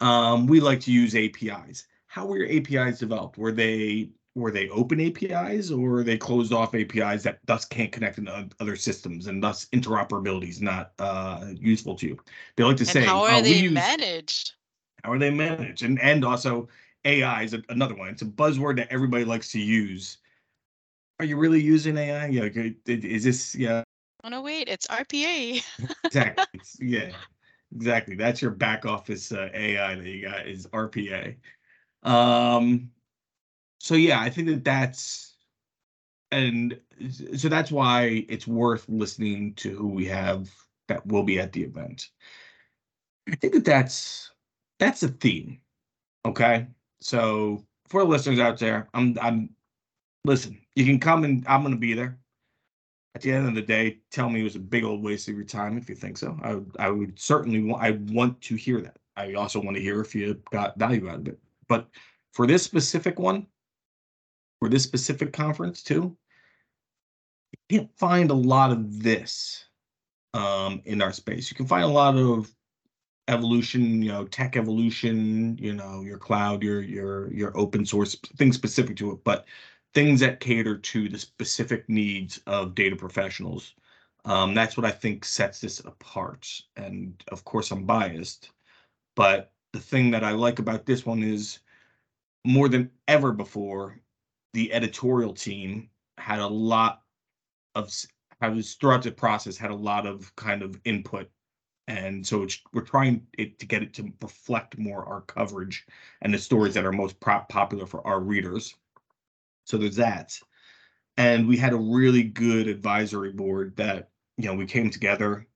Um, 0.00 0.46
we 0.46 0.60
like 0.60 0.80
to 0.80 0.92
use 0.92 1.14
APIs. 1.14 1.86
How 2.06 2.26
were 2.26 2.36
your 2.36 2.50
APIs 2.50 2.98
developed? 2.98 3.38
Were 3.38 3.52
they 3.52 4.10
were 4.34 4.50
they 4.50 4.68
open 4.70 5.00
APIs 5.00 5.70
or 5.70 5.78
were 5.78 6.02
they 6.02 6.16
closed 6.16 6.52
off 6.52 6.74
APIs 6.74 7.22
that 7.22 7.38
thus 7.44 7.64
can't 7.66 7.92
connect 7.92 8.18
into 8.18 8.48
other 8.60 8.76
systems 8.76 9.26
and 9.26 9.42
thus 9.42 9.66
interoperability 9.74 10.48
is 10.48 10.62
not 10.62 10.92
uh, 10.98 11.46
useful 11.54 11.94
to 11.96 12.08
you? 12.08 12.18
They 12.56 12.64
like 12.64 12.76
to 12.78 12.82
and 12.82 12.88
say, 12.88 13.04
how 13.04 13.24
are 13.24 13.38
oh, 13.38 13.42
they 13.42 13.54
use, 13.54 13.72
managed? 13.72 14.52
How 15.04 15.12
are 15.12 15.18
they 15.18 15.30
managed? 15.30 15.82
And 15.82 16.00
and 16.00 16.24
also 16.24 16.68
AI 17.04 17.42
is 17.42 17.56
another 17.68 17.94
one. 17.94 18.08
It's 18.08 18.22
a 18.22 18.26
buzzword 18.26 18.76
that 18.76 18.88
everybody 18.90 19.24
likes 19.24 19.50
to 19.52 19.60
use. 19.60 20.18
Are 21.18 21.24
you 21.24 21.36
really 21.36 21.60
using 21.60 21.96
AI? 21.96 22.26
Yeah, 22.26 22.48
is 22.86 23.24
this 23.24 23.54
yeah? 23.54 23.82
Oh 24.24 24.28
no, 24.28 24.42
wait, 24.42 24.68
it's 24.68 24.86
RPA. 24.86 25.62
exactly. 26.04 26.44
It's, 26.54 26.76
yeah, 26.80 27.12
exactly. 27.74 28.14
That's 28.14 28.40
your 28.40 28.50
back 28.52 28.86
office 28.86 29.32
uh, 29.32 29.48
AI 29.52 29.94
that 29.96 30.06
you 30.06 30.22
got 30.28 30.46
is 30.46 30.66
RPA. 30.68 31.36
Um, 32.02 32.90
so 33.80 33.94
yeah, 33.94 34.20
I 34.20 34.30
think 34.30 34.48
that 34.48 34.64
that's 34.64 35.34
and 36.30 36.80
so 37.34 37.48
that's 37.48 37.70
why 37.70 38.24
it's 38.28 38.46
worth 38.46 38.88
listening 38.88 39.54
to 39.54 39.76
who 39.76 39.88
we 39.88 40.06
have 40.06 40.50
that 40.88 41.06
will 41.06 41.22
be 41.22 41.38
at 41.38 41.52
the 41.52 41.62
event. 41.62 42.08
I 43.30 43.36
think 43.36 43.52
that 43.52 43.64
that's 43.64 44.30
that's 44.78 45.02
a 45.02 45.08
theme. 45.08 45.60
Okay. 46.24 46.66
So 47.02 47.64
for 47.88 48.02
the 48.02 48.08
listeners 48.08 48.38
out 48.38 48.58
there, 48.58 48.88
I'm 48.94 49.16
I'm 49.20 49.50
listen, 50.24 50.58
you 50.76 50.84
can 50.84 51.00
come 51.00 51.24
and 51.24 51.44
I'm 51.46 51.62
gonna 51.62 51.76
be 51.76 51.94
there. 51.94 52.18
At 53.14 53.20
the 53.20 53.32
end 53.32 53.46
of 53.46 53.54
the 53.54 53.62
day, 53.62 53.98
tell 54.10 54.30
me 54.30 54.40
it 54.40 54.44
was 54.44 54.56
a 54.56 54.60
big 54.60 54.84
old 54.84 55.02
waste 55.02 55.28
of 55.28 55.34
your 55.34 55.44
time 55.44 55.76
if 55.76 55.88
you 55.88 55.94
think 55.94 56.16
so. 56.16 56.38
I 56.42 56.54
would 56.54 56.76
I 56.78 56.90
would 56.90 57.18
certainly 57.18 57.62
want 57.62 57.82
I 57.82 57.90
want 58.12 58.40
to 58.42 58.54
hear 58.54 58.80
that. 58.80 58.96
I 59.16 59.34
also 59.34 59.60
want 59.60 59.76
to 59.76 59.82
hear 59.82 60.00
if 60.00 60.14
you 60.14 60.40
got 60.50 60.78
value 60.78 61.08
out 61.08 61.20
of 61.20 61.28
it. 61.28 61.38
But 61.68 61.88
for 62.32 62.46
this 62.46 62.62
specific 62.62 63.18
one, 63.18 63.46
for 64.60 64.68
this 64.68 64.84
specific 64.84 65.32
conference 65.32 65.82
too, 65.82 66.16
you 67.68 67.78
can't 67.80 67.98
find 67.98 68.30
a 68.30 68.34
lot 68.34 68.70
of 68.70 69.02
this 69.02 69.66
um, 70.34 70.80
in 70.84 71.02
our 71.02 71.12
space. 71.12 71.50
You 71.50 71.56
can 71.56 71.66
find 71.66 71.84
a 71.84 71.88
lot 71.88 72.16
of 72.16 72.50
evolution, 73.28 74.02
you 74.02 74.10
know, 74.10 74.24
tech 74.26 74.56
evolution, 74.56 75.56
you 75.58 75.72
know, 75.74 76.02
your 76.02 76.18
cloud, 76.18 76.62
your 76.62 76.80
your 76.82 77.32
your 77.32 77.56
open 77.56 77.86
source 77.86 78.16
things 78.36 78.54
specific 78.56 78.96
to 78.96 79.12
it, 79.12 79.24
but 79.24 79.46
things 79.94 80.20
that 80.20 80.40
cater 80.40 80.76
to 80.78 81.08
the 81.08 81.18
specific 81.18 81.88
needs 81.88 82.40
of 82.46 82.74
data 82.74 82.96
professionals. 82.96 83.74
Um, 84.24 84.54
that's 84.54 84.76
what 84.76 84.86
I 84.86 84.90
think 84.90 85.24
sets 85.24 85.60
this 85.60 85.80
apart. 85.80 86.48
And 86.76 87.22
of 87.28 87.44
course, 87.44 87.70
I'm 87.70 87.86
biased, 87.86 88.50
but 89.16 89.52
the 89.72 89.80
thing 89.80 90.10
that 90.12 90.24
I 90.24 90.32
like 90.32 90.58
about 90.58 90.86
this 90.86 91.06
one 91.06 91.22
is 91.22 91.60
more 92.44 92.68
than 92.68 92.90
ever 93.08 93.32
before, 93.32 94.00
the 94.52 94.72
editorial 94.72 95.32
team 95.34 95.88
had 96.18 96.40
a 96.40 96.46
lot 96.46 97.02
of 97.74 97.92
was 98.50 98.74
throughout 98.74 99.02
the 99.02 99.10
process 99.10 99.56
had 99.56 99.70
a 99.70 99.74
lot 99.74 100.06
of 100.06 100.34
kind 100.36 100.62
of 100.62 100.80
input 100.84 101.30
and 101.88 102.26
so 102.26 102.46
we're 102.72 102.82
trying 102.82 103.26
it 103.36 103.58
to 103.58 103.66
get 103.66 103.82
it 103.82 103.92
to 103.94 104.12
reflect 104.20 104.78
more 104.78 105.04
our 105.04 105.22
coverage 105.22 105.86
and 106.20 106.32
the 106.32 106.38
stories 106.38 106.74
that 106.74 106.84
are 106.84 106.92
most 106.92 107.18
popular 107.20 107.86
for 107.86 108.06
our 108.06 108.20
readers. 108.20 108.74
So 109.64 109.76
there's 109.76 109.96
that, 109.96 110.38
and 111.16 111.48
we 111.48 111.56
had 111.56 111.72
a 111.72 111.76
really 111.76 112.22
good 112.22 112.68
advisory 112.68 113.32
board 113.32 113.76
that 113.76 114.10
you 114.36 114.46
know 114.46 114.54
we 114.54 114.66
came 114.66 114.90
together 114.90 115.46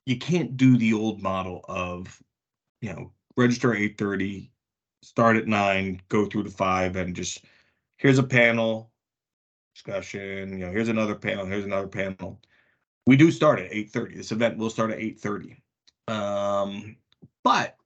you 0.05 0.19
can't 0.19 0.57
do 0.57 0.77
the 0.77 0.93
old 0.93 1.23
model 1.23 1.65
of, 1.67 2.23
you 2.83 2.93
know, 2.93 3.13
register 3.39 3.73
at 3.73 3.81
8:30, 3.81 4.51
start 5.03 5.37
at 5.37 5.49
nine, 5.49 6.03
go 6.09 6.27
through 6.27 6.45
to 6.45 6.51
five, 6.51 6.97
and 6.97 7.17
just 7.17 7.47
here's 7.97 8.19
a 8.19 8.23
panel 8.23 8.91
discussion. 9.75 10.59
You 10.59 10.67
know, 10.67 10.73
here's 10.73 10.89
another 10.89 11.15
panel. 11.15 11.47
Here's 11.47 11.65
another 11.65 11.89
panel. 11.89 12.39
We 13.07 13.17
do 13.17 13.31
start 13.31 13.61
at 13.61 13.73
8:30. 13.73 14.17
This 14.17 14.33
event 14.33 14.59
will 14.59 14.69
start 14.69 14.91
at 14.91 14.99
8:30. 14.99 15.57
Um, 16.07 16.97
but 17.45 17.77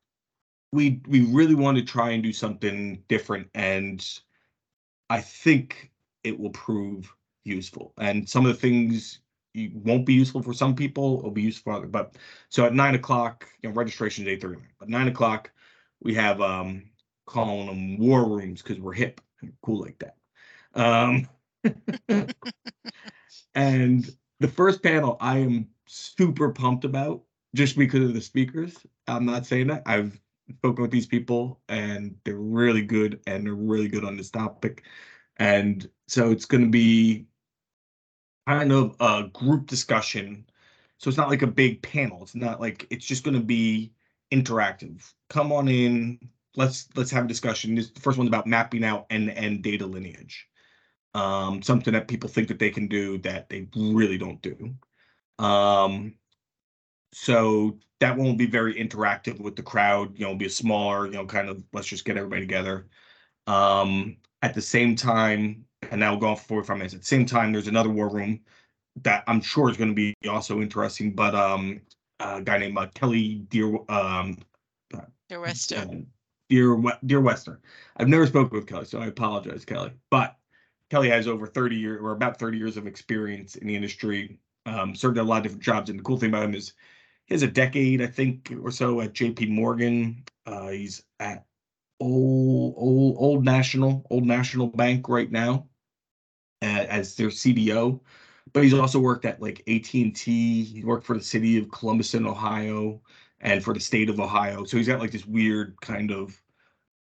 we 0.72 1.00
we 1.06 1.20
really 1.26 1.54
want 1.54 1.76
to 1.78 1.84
try 1.84 2.10
and 2.10 2.22
do 2.22 2.32
something 2.32 3.04
different 3.06 3.48
and 3.54 4.04
I 5.10 5.20
think 5.20 5.90
it 6.22 6.38
will 6.38 6.50
prove 6.50 7.14
useful. 7.44 7.92
And 7.98 8.28
some 8.28 8.46
of 8.46 8.52
the 8.54 8.60
things 8.60 9.20
you 9.52 9.70
won't 9.74 10.06
be 10.06 10.14
useful 10.14 10.42
for 10.42 10.52
some 10.52 10.74
people, 10.74 11.18
it'll 11.18 11.30
be 11.30 11.42
useful 11.42 11.72
for 11.72 11.78
others. 11.78 11.90
But 11.90 12.16
so 12.48 12.64
at 12.64 12.74
nine 12.74 12.94
o'clock, 12.94 13.46
you 13.62 13.68
know, 13.68 13.74
registration 13.74 14.24
is 14.26 14.32
eight 14.32 14.42
thirty. 14.42 14.60
But 14.78 14.88
nine 14.88 15.08
o'clock, 15.08 15.52
we 16.02 16.14
have 16.14 16.40
um 16.40 16.84
calling 17.26 17.66
them 17.66 17.98
war 17.98 18.28
rooms 18.28 18.62
because 18.62 18.80
we're 18.80 18.92
hip 18.92 19.20
and 19.40 19.52
cool 19.62 19.80
like 19.80 19.98
that. 20.00 20.16
Um, 20.74 21.28
and 23.54 24.10
the 24.40 24.48
first 24.48 24.82
panel 24.82 25.16
I 25.20 25.38
am 25.38 25.68
super 25.86 26.50
pumped 26.50 26.84
about 26.84 27.22
just 27.54 27.76
because 27.76 28.02
of 28.08 28.14
the 28.14 28.20
speakers. 28.20 28.76
I'm 29.06 29.26
not 29.26 29.46
saying 29.46 29.68
that. 29.68 29.82
I've 29.86 30.20
spoken 30.50 30.82
with 30.82 30.90
these 30.90 31.06
people 31.06 31.60
and 31.68 32.16
they're 32.24 32.36
really 32.36 32.82
good 32.82 33.20
and 33.26 33.46
they're 33.46 33.54
really 33.54 33.88
good 33.88 34.04
on 34.04 34.16
this 34.16 34.30
topic. 34.30 34.84
And 35.36 35.88
so 36.06 36.30
it's 36.30 36.44
going 36.44 36.64
to 36.64 36.70
be 36.70 37.26
kind 38.46 38.72
of 38.72 38.96
a 39.00 39.28
group 39.32 39.66
discussion. 39.66 40.46
So 40.98 41.08
it's 41.08 41.16
not 41.16 41.30
like 41.30 41.42
a 41.42 41.46
big 41.46 41.82
panel. 41.82 42.22
It's 42.22 42.34
not 42.34 42.60
like 42.60 42.86
it's 42.90 43.06
just 43.06 43.24
going 43.24 43.36
to 43.36 43.42
be 43.42 43.92
interactive. 44.32 45.12
Come 45.28 45.52
on 45.52 45.68
in. 45.68 46.18
Let's 46.56 46.88
let's 46.94 47.10
have 47.10 47.24
a 47.24 47.28
discussion. 47.28 47.74
This 47.74 47.90
the 47.90 48.00
first 48.00 48.16
one's 48.16 48.28
about 48.28 48.46
mapping 48.46 48.84
out 48.84 49.06
end-to-end 49.10 49.62
data 49.62 49.86
lineage. 49.86 50.48
Um, 51.14 51.62
something 51.62 51.92
that 51.94 52.08
people 52.08 52.28
think 52.28 52.48
that 52.48 52.58
they 52.58 52.70
can 52.70 52.88
do 52.88 53.18
that 53.18 53.48
they 53.48 53.68
really 53.76 54.18
don't 54.18 54.40
do. 54.42 54.74
Um, 55.44 56.14
so 57.14 57.78
that 58.00 58.16
won't 58.16 58.36
be 58.38 58.46
very 58.46 58.74
interactive 58.74 59.40
with 59.40 59.56
the 59.56 59.62
crowd. 59.62 60.18
You 60.18 60.26
know, 60.26 60.34
be 60.34 60.46
a 60.46 60.50
smaller, 60.50 61.06
you 61.06 61.12
know, 61.12 61.24
kind 61.26 61.48
of 61.48 61.62
let's 61.72 61.86
just 61.86 62.04
get 62.04 62.16
everybody 62.16 62.42
together. 62.42 62.88
Um, 63.46 64.16
at 64.42 64.54
the 64.54 64.60
same 64.60 64.96
time, 64.96 65.64
and 65.90 66.00
now 66.00 66.10
we'll 66.12 66.20
go 66.20 66.28
on 66.28 66.36
for 66.36 66.44
45 66.64 66.76
minutes. 66.76 66.94
At 66.94 67.00
the 67.00 67.06
same 67.06 67.24
time, 67.24 67.52
there's 67.52 67.68
another 67.68 67.88
war 67.90 68.08
room 68.08 68.40
that 69.02 69.24
I'm 69.26 69.40
sure 69.40 69.70
is 69.70 69.76
going 69.76 69.90
to 69.90 69.94
be 69.94 70.14
also 70.28 70.60
interesting, 70.60 71.12
but 71.12 71.34
um, 71.34 71.80
a 72.20 72.40
guy 72.42 72.58
named 72.58 72.76
uh, 72.78 72.86
Kelly 72.94 73.46
Deer 73.48 73.78
um, 73.88 74.38
Dear 75.28 75.40
Wester. 75.40 75.76
uh, 75.76 75.86
Dear 76.48 76.74
We- 76.74 76.92
Dear 77.06 77.20
Wester. 77.20 77.60
I've 77.96 78.08
never 78.08 78.26
spoken 78.26 78.58
with 78.58 78.66
Kelly, 78.66 78.84
so 78.84 79.00
I 79.00 79.06
apologize, 79.06 79.64
Kelly. 79.64 79.92
But 80.10 80.36
Kelly 80.90 81.08
has 81.08 81.26
over 81.26 81.46
30 81.46 81.76
years 81.76 82.00
or 82.02 82.12
about 82.12 82.38
30 82.38 82.58
years 82.58 82.76
of 82.76 82.86
experience 82.86 83.56
in 83.56 83.66
the 83.66 83.74
industry. 83.74 84.38
Um, 84.66 84.94
served 84.94 85.18
at 85.18 85.24
a 85.24 85.28
lot 85.28 85.38
of 85.38 85.42
different 85.44 85.62
jobs, 85.62 85.90
and 85.90 85.98
the 85.98 86.02
cool 86.02 86.16
thing 86.18 86.30
about 86.30 86.44
him 86.44 86.54
is 86.54 86.72
he 87.26 87.34
has 87.34 87.42
a 87.42 87.48
decade, 87.48 88.02
I 88.02 88.06
think, 88.06 88.52
or 88.62 88.70
so 88.70 89.00
at 89.00 89.14
J.P. 89.14 89.46
Morgan. 89.46 90.24
Uh, 90.46 90.68
he's 90.68 91.02
at 91.20 91.46
old 92.00 92.74
old 92.76 93.16
old 93.18 93.44
National 93.44 94.06
Old 94.10 94.24
National 94.24 94.66
Bank 94.66 95.08
right 95.08 95.30
now 95.30 95.66
uh, 96.62 96.86
as 96.88 97.14
their 97.16 97.28
CDO. 97.28 98.00
But 98.52 98.62
he's 98.62 98.74
also 98.74 99.00
worked 99.00 99.24
at 99.24 99.40
like 99.40 99.62
AT&T. 99.66 100.12
He 100.64 100.84
worked 100.84 101.06
for 101.06 101.16
the 101.16 101.24
city 101.24 101.58
of 101.58 101.70
Columbus 101.70 102.14
in 102.14 102.26
Ohio 102.26 103.00
and 103.40 103.64
for 103.64 103.74
the 103.74 103.80
state 103.80 104.08
of 104.08 104.20
Ohio. 104.20 104.64
So 104.64 104.76
he's 104.76 104.86
got 104.86 105.00
like 105.00 105.10
this 105.10 105.26
weird 105.26 105.80
kind 105.80 106.10
of 106.10 106.40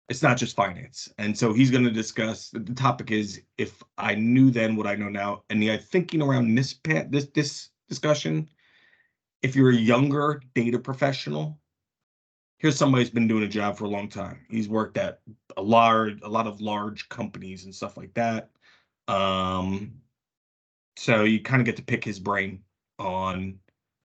it's 0.09 0.23
not 0.23 0.37
just 0.37 0.54
finance. 0.54 1.09
And 1.19 1.37
so 1.37 1.54
he's 1.54 1.71
going 1.71 1.85
to 1.85 1.90
discuss 1.90 2.50
the 2.50 2.75
topic 2.75 3.11
is 3.11 3.40
if 3.57 3.83
I 3.97 4.14
knew 4.14 4.50
then 4.50 4.76
what 4.76 4.87
I 4.87 4.95
know 4.95 5.09
now. 5.09 5.42
And 5.49 5.62
the 5.62 5.78
thinking 5.78 6.21
around 6.21 6.54
this 6.54 6.78
this 7.09 7.26
this 7.35 7.71
discussion, 7.88 8.48
if 9.42 9.57
you're 9.57 9.70
a 9.70 9.76
younger 9.76 10.42
data 10.55 10.78
professional, 10.78 11.59
here's 12.59 12.76
somebody 12.76 13.02
who's 13.02 13.11
been 13.11 13.28
doing 13.28 13.42
a 13.42 13.48
job 13.48 13.76
for 13.76 13.85
a 13.85 13.88
long 13.88 14.09
time. 14.09 14.46
He's 14.48 14.68
worked 14.68 14.96
at 14.96 15.20
a 15.57 15.62
large 15.62 16.20
a 16.22 16.28
lot 16.28 16.46
of 16.46 16.61
large 16.61 17.09
companies 17.09 17.64
and 17.64 17.74
stuff 17.74 17.96
like 17.96 18.14
that. 18.14 18.50
Um 19.09 20.02
so 20.96 21.24
you 21.24 21.40
kind 21.40 21.61
of 21.61 21.66
get 21.66 21.76
to 21.76 21.83
pick 21.83 22.05
his 22.05 22.18
brain 22.18 22.62
on 22.98 23.59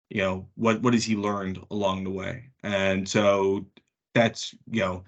you 0.09 0.21
know 0.21 0.47
what 0.55 0.81
what 0.81 0.93
has 0.93 1.03
he 1.03 1.15
learned 1.15 1.59
along 1.71 2.03
the 2.03 2.09
way 2.09 2.49
and 2.63 3.07
so 3.07 3.65
that's 4.13 4.53
you 4.69 4.81
know 4.81 5.03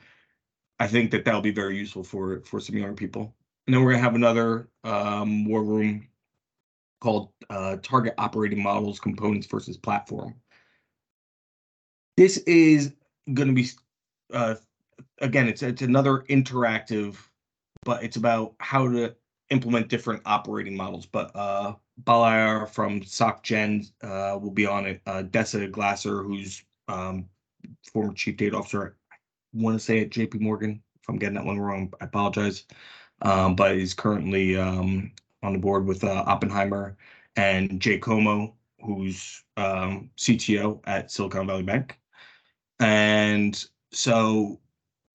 i 0.80 0.88
think 0.88 1.12
that 1.12 1.26
that'll 1.26 1.42
be 1.42 1.52
very 1.52 1.78
useful 1.78 2.04
for 2.04 2.42
for 2.42 2.60
some 2.60 2.78
young 2.78 2.96
people 2.96 3.36
and 3.68 3.74
then 3.74 3.84
we're 3.84 3.94
to 3.94 4.00
have 4.00 4.16
another 4.16 4.70
um, 4.86 5.46
war 5.46 5.64
room 5.64 6.08
called 7.00 7.30
uh, 7.50 7.78
target 7.84 8.14
operating 8.18 8.62
models 8.62 9.00
components 9.00 9.48
versus 9.48 9.78
platform 9.78 10.34
this 12.16 12.38
is 12.40 12.94
going 13.34 13.48
to 13.48 13.54
be 13.54 13.68
uh, 14.34 14.56
again 15.22 15.48
it's 15.48 15.62
it's 15.64 15.82
another 15.82 16.26
interactive 16.30 17.18
but 17.84 18.04
it's 18.04 18.18
about 18.18 18.54
how 18.60 18.88
to 18.88 19.16
implement 19.50 19.88
different 19.88 20.22
operating 20.26 20.76
models. 20.76 21.06
But 21.06 21.32
uh, 21.36 21.76
Balayar 22.04 22.70
from 22.70 23.02
SocGen 23.02 23.90
uh, 24.04 24.38
will 24.40 24.52
be 24.52 24.66
on 24.66 24.86
it. 24.86 25.02
Uh, 25.06 25.24
Dessa 25.24 25.70
Glasser, 25.72 26.24
who's 26.24 26.64
um, 26.88 27.28
former 27.92 28.14
chief 28.14 28.38
data 28.38 28.58
officer, 28.58 28.98
I 29.12 29.16
want 29.54 29.78
to 29.78 29.84
say 29.84 30.02
at 30.02 30.10
JP 30.10 30.42
Morgan. 30.42 30.82
If 31.02 31.10
I'm 31.10 31.18
getting 31.18 31.36
that 31.36 31.46
one 31.46 31.60
wrong, 31.60 31.92
I 32.02 32.06
apologize. 32.06 32.66
Um, 33.22 33.56
but 33.56 33.76
he's 33.76 33.94
currently 33.94 34.58
um, 34.58 35.12
on 35.48 35.54
the 35.54 35.60
board 35.60 35.86
with 35.86 36.04
uh, 36.04 36.24
Oppenheimer 36.28 36.96
and 37.36 37.80
Jay 37.80 37.98
Como, 37.98 38.54
who's 38.84 39.44
um, 39.56 40.12
CTO 40.18 40.82
at 40.86 41.10
Silicon 41.10 41.48
Valley 41.48 41.64
Bank. 41.64 41.98
And 42.80 43.64
so 43.92 44.60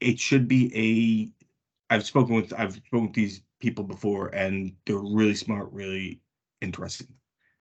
it 0.00 0.18
should 0.18 0.48
be 0.48 0.72
a 0.74 1.94
I've 1.94 2.04
spoken 2.04 2.34
with 2.34 2.52
I've 2.56 2.74
spoken 2.74 3.08
with 3.08 3.14
these 3.14 3.42
people 3.60 3.84
before 3.84 4.28
and 4.28 4.74
they're 4.86 4.96
really 4.96 5.34
smart, 5.34 5.70
really 5.72 6.20
interesting. 6.60 7.08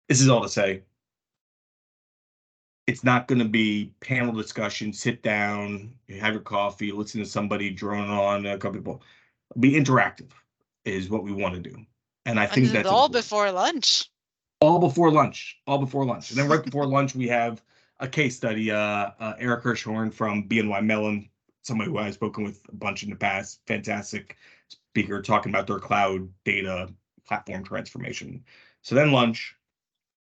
This 0.07 0.21
is 0.21 0.29
all 0.29 0.41
to 0.41 0.49
say 0.49 0.83
it's 2.87 3.03
not 3.03 3.27
going 3.27 3.39
to 3.39 3.45
be 3.47 3.93
panel 3.99 4.33
discussion, 4.33 4.91
sit 4.91 5.21
down, 5.21 5.93
have 6.09 6.33
your 6.33 6.41
coffee, 6.41 6.91
listen 6.91 7.21
to 7.21 7.29
somebody 7.29 7.69
drone 7.69 8.09
on 8.09 8.45
a 8.45 8.57
couple 8.57 8.79
people. 8.79 9.03
Be 9.59 9.73
interactive 9.73 10.31
is 10.85 11.09
what 11.09 11.23
we 11.23 11.31
want 11.31 11.53
to 11.55 11.61
do. 11.61 11.85
And 12.25 12.39
I 12.39 12.45
think 12.45 12.67
and 12.67 12.75
that's 12.75 12.87
all 12.87 13.09
before 13.09 13.51
lunch. 13.51 14.09
all 14.61 14.79
before 14.79 15.11
lunch, 15.11 15.57
all 15.65 15.79
before 15.79 16.05
lunch. 16.05 16.29
And 16.29 16.39
then 16.39 16.47
right 16.47 16.63
before 16.63 16.85
lunch, 16.85 17.15
we 17.15 17.27
have 17.27 17.63
a 17.99 18.07
case 18.07 18.35
study. 18.35 18.71
Uh, 18.71 19.11
uh, 19.19 19.33
Eric 19.39 19.63
Hirschhorn 19.63 20.13
from 20.13 20.47
BNY 20.47 20.85
Mellon, 20.85 21.29
somebody 21.63 21.89
who 21.89 21.97
I've 21.97 22.13
spoken 22.13 22.43
with 22.43 22.61
a 22.69 22.75
bunch 22.75 23.03
in 23.03 23.09
the 23.09 23.15
past, 23.15 23.61
fantastic 23.65 24.37
speaker 24.67 25.21
talking 25.21 25.51
about 25.51 25.67
their 25.67 25.79
cloud 25.79 26.29
data 26.45 26.89
platform 27.27 27.63
transformation. 27.63 28.43
So 28.81 28.95
then 28.95 29.11
lunch, 29.11 29.55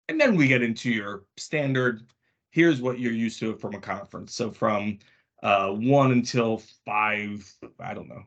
and 0.09 0.21
then 0.21 0.37
we 0.37 0.49
get 0.49 0.63
into 0.63 0.91
your 0.91 1.25
standard. 1.37 2.03
Here's 2.51 2.81
what 2.81 2.99
you're 2.99 3.13
used 3.13 3.39
to 3.41 3.57
from 3.57 3.75
a 3.75 3.81
conference. 3.81 4.35
So 4.35 4.51
from 4.51 4.99
uh, 5.43 5.71
one 5.71 6.13
until 6.13 6.63
five, 6.85 7.51
I 7.81 7.95
don't 7.95 8.09
know, 8.09 8.23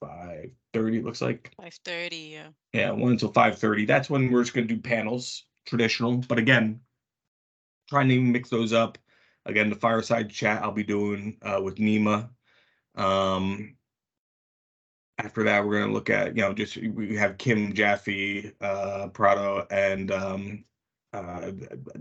five 0.00 0.50
thirty. 0.72 0.98
It 0.98 1.04
looks 1.04 1.20
like. 1.20 1.52
Five 1.60 1.78
thirty. 1.84 2.30
Yeah. 2.32 2.48
Yeah, 2.72 2.90
one 2.92 3.12
until 3.12 3.32
five 3.32 3.58
thirty. 3.58 3.84
That's 3.84 4.10
when 4.10 4.30
we're 4.30 4.42
just 4.42 4.54
gonna 4.54 4.66
do 4.66 4.78
panels, 4.78 5.44
traditional. 5.66 6.18
But 6.18 6.38
again, 6.38 6.80
trying 7.88 8.08
to 8.08 8.20
mix 8.20 8.48
those 8.48 8.72
up. 8.72 8.98
Again, 9.46 9.70
the 9.70 9.76
fireside 9.76 10.30
chat 10.30 10.62
I'll 10.62 10.72
be 10.72 10.82
doing 10.82 11.38
uh, 11.42 11.60
with 11.62 11.76
Neema. 11.76 12.28
Um, 12.94 13.76
after 15.18 15.42
that, 15.44 15.64
we're 15.64 15.80
gonna 15.80 15.92
look 15.92 16.10
at 16.10 16.36
you 16.36 16.42
know 16.42 16.52
just 16.52 16.76
we 16.76 17.16
have 17.16 17.38
Kim 17.38 17.72
Jaffe, 17.72 18.52
uh, 18.60 19.08
Prado, 19.08 19.66
and 19.70 20.10
um, 20.10 20.64
uh, 21.12 21.50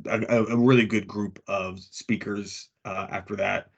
a, 0.06 0.44
a 0.46 0.58
really 0.58 0.86
good 0.86 1.08
group 1.08 1.42
of 1.48 1.80
speakers 1.80 2.70
uh, 2.86 3.08
after 3.10 3.36
that. 3.38 3.70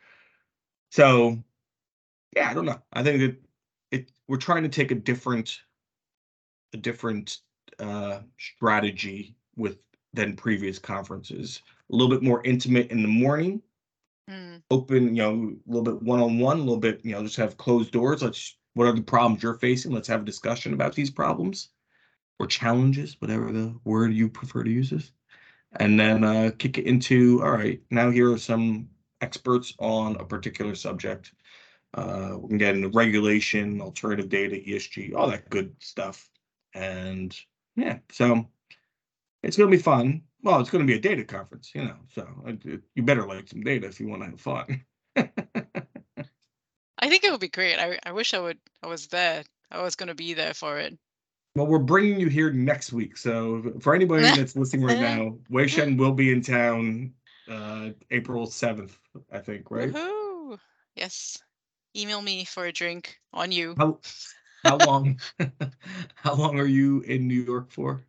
So, 0.92 1.42
yeah, 2.36 2.50
I 2.50 2.54
don't 2.54 2.66
know. 2.66 2.82
I 2.92 3.04
think 3.04 3.20
that 3.20 3.36
we're 4.30 4.38
trying 4.38 4.64
to 4.64 4.70
take 4.70 4.92
a 4.92 4.96
different 4.96 5.60
a 6.74 6.78
different 6.78 7.40
uh, 7.80 8.20
strategy 8.38 9.36
with 9.58 9.80
than 10.14 10.36
previous 10.36 10.80
conferences. 10.80 11.62
A 11.92 11.96
little 11.96 12.10
bit 12.10 12.24
more 12.24 12.42
intimate 12.46 12.92
in 12.92 13.02
the 13.02 13.08
morning, 13.08 13.62
Mm. 14.30 14.62
open, 14.70 15.16
you 15.16 15.24
know, 15.24 15.32
a 15.34 15.72
little 15.72 15.82
bit 15.82 16.04
one 16.04 16.20
on 16.20 16.38
one, 16.38 16.58
a 16.58 16.60
little 16.60 16.78
bit, 16.78 17.04
you 17.04 17.14
know, 17.14 17.24
just 17.24 17.38
have 17.38 17.58
closed 17.58 17.92
doors. 17.92 18.22
Let's 18.22 18.56
what 18.76 18.86
are 18.86 18.94
the 18.94 19.02
problems 19.02 19.42
you're 19.42 19.56
facing? 19.56 19.92
Let's 19.92 20.08
have 20.08 20.22
a 20.22 20.26
discussion 20.26 20.74
about 20.74 20.94
these 20.94 21.10
problems 21.10 21.70
or 22.38 22.46
challenges, 22.46 23.20
whatever 23.20 23.52
the 23.52 23.76
word 23.86 24.14
you 24.14 24.30
prefer 24.30 24.64
to 24.64 24.70
use 24.70 24.92
is. 24.92 25.12
And 25.80 26.00
then 26.00 26.24
uh, 26.24 26.52
kick 26.60 26.78
it 26.78 26.86
into 26.86 27.42
all 27.42 27.52
right, 27.52 27.82
now 27.90 28.12
here 28.12 28.32
are 28.32 28.38
some 28.38 28.90
experts 29.22 29.74
on 29.80 30.16
a 30.18 30.26
particular 30.26 30.76
subject. 30.76 31.34
Uh, 31.94 32.36
we 32.38 32.50
can 32.50 32.58
get 32.58 32.76
into 32.76 32.90
regulation, 32.90 33.82
alternative 33.82 34.30
data, 34.30 34.56
ESG, 34.56 35.16
all 35.16 35.30
that 35.30 35.50
good 35.50 35.76
stuff. 35.80 36.30
And 36.74 37.36
yeah, 37.76 38.00
so 38.12 38.46
it's 39.42 39.58
going 39.58 39.72
to 39.72 39.76
be 39.76 39.82
fun. 39.82 40.22
Well, 40.44 40.60
it's 40.60 40.70
going 40.70 40.86
to 40.86 40.92
be 40.92 40.98
a 40.98 41.02
data 41.02 41.26
conference, 41.26 41.72
you 41.74 41.84
know, 41.84 41.96
so 42.14 42.28
you 42.96 43.04
better 43.04 43.28
like 43.28 43.48
some 43.48 43.62
data 43.62 43.88
if 43.88 44.00
you 44.00 44.08
want 44.08 44.22
to 44.22 44.30
have 44.30 44.40
fun. 44.40 44.86
I 47.00 47.08
think 47.10 47.24
it 47.24 47.32
would 47.32 47.40
be 47.40 47.50
great. 47.50 47.80
I 47.80 47.98
I 48.06 48.12
wish 48.12 48.34
I 48.34 48.40
would 48.40 48.58
I 48.84 48.88
was 48.88 49.08
there. 49.08 49.44
I 49.72 49.82
was 49.82 49.96
gonna 49.96 50.16
be 50.16 50.34
there 50.34 50.54
for 50.54 50.80
it. 50.80 50.98
Well, 51.56 51.68
we're 51.68 51.80
bringing 51.80 52.20
you 52.20 52.28
here 52.28 52.52
next 52.52 52.94
week. 52.94 53.18
So 53.18 53.74
for 53.80 53.96
anybody 53.96 54.24
that's 54.36 54.56
listening 54.56 54.86
right 54.86 55.00
now, 55.00 55.38
Wei 55.50 55.68
Shen 55.68 55.98
will 55.98 56.14
be 56.14 56.32
in 56.32 56.42
town 56.42 57.14
uh 57.50 57.90
April 58.12 58.48
7th, 58.48 58.92
I 59.32 59.40
think, 59.40 59.72
right? 59.72 59.92
Woohoo! 59.92 60.60
Yes. 60.96 61.38
Email 62.00 62.22
me 62.22 62.46
for 62.46 62.66
a 62.66 62.72
drink 62.72 63.20
on 63.34 63.52
you. 63.52 63.76
How 63.78 64.00
how 64.64 64.78
long 64.78 65.20
how 66.16 66.34
long 66.34 66.60
are 66.60 66.66
you 66.66 67.02
in 67.02 67.28
New 67.28 67.42
York 67.42 67.72
for? 67.72 68.06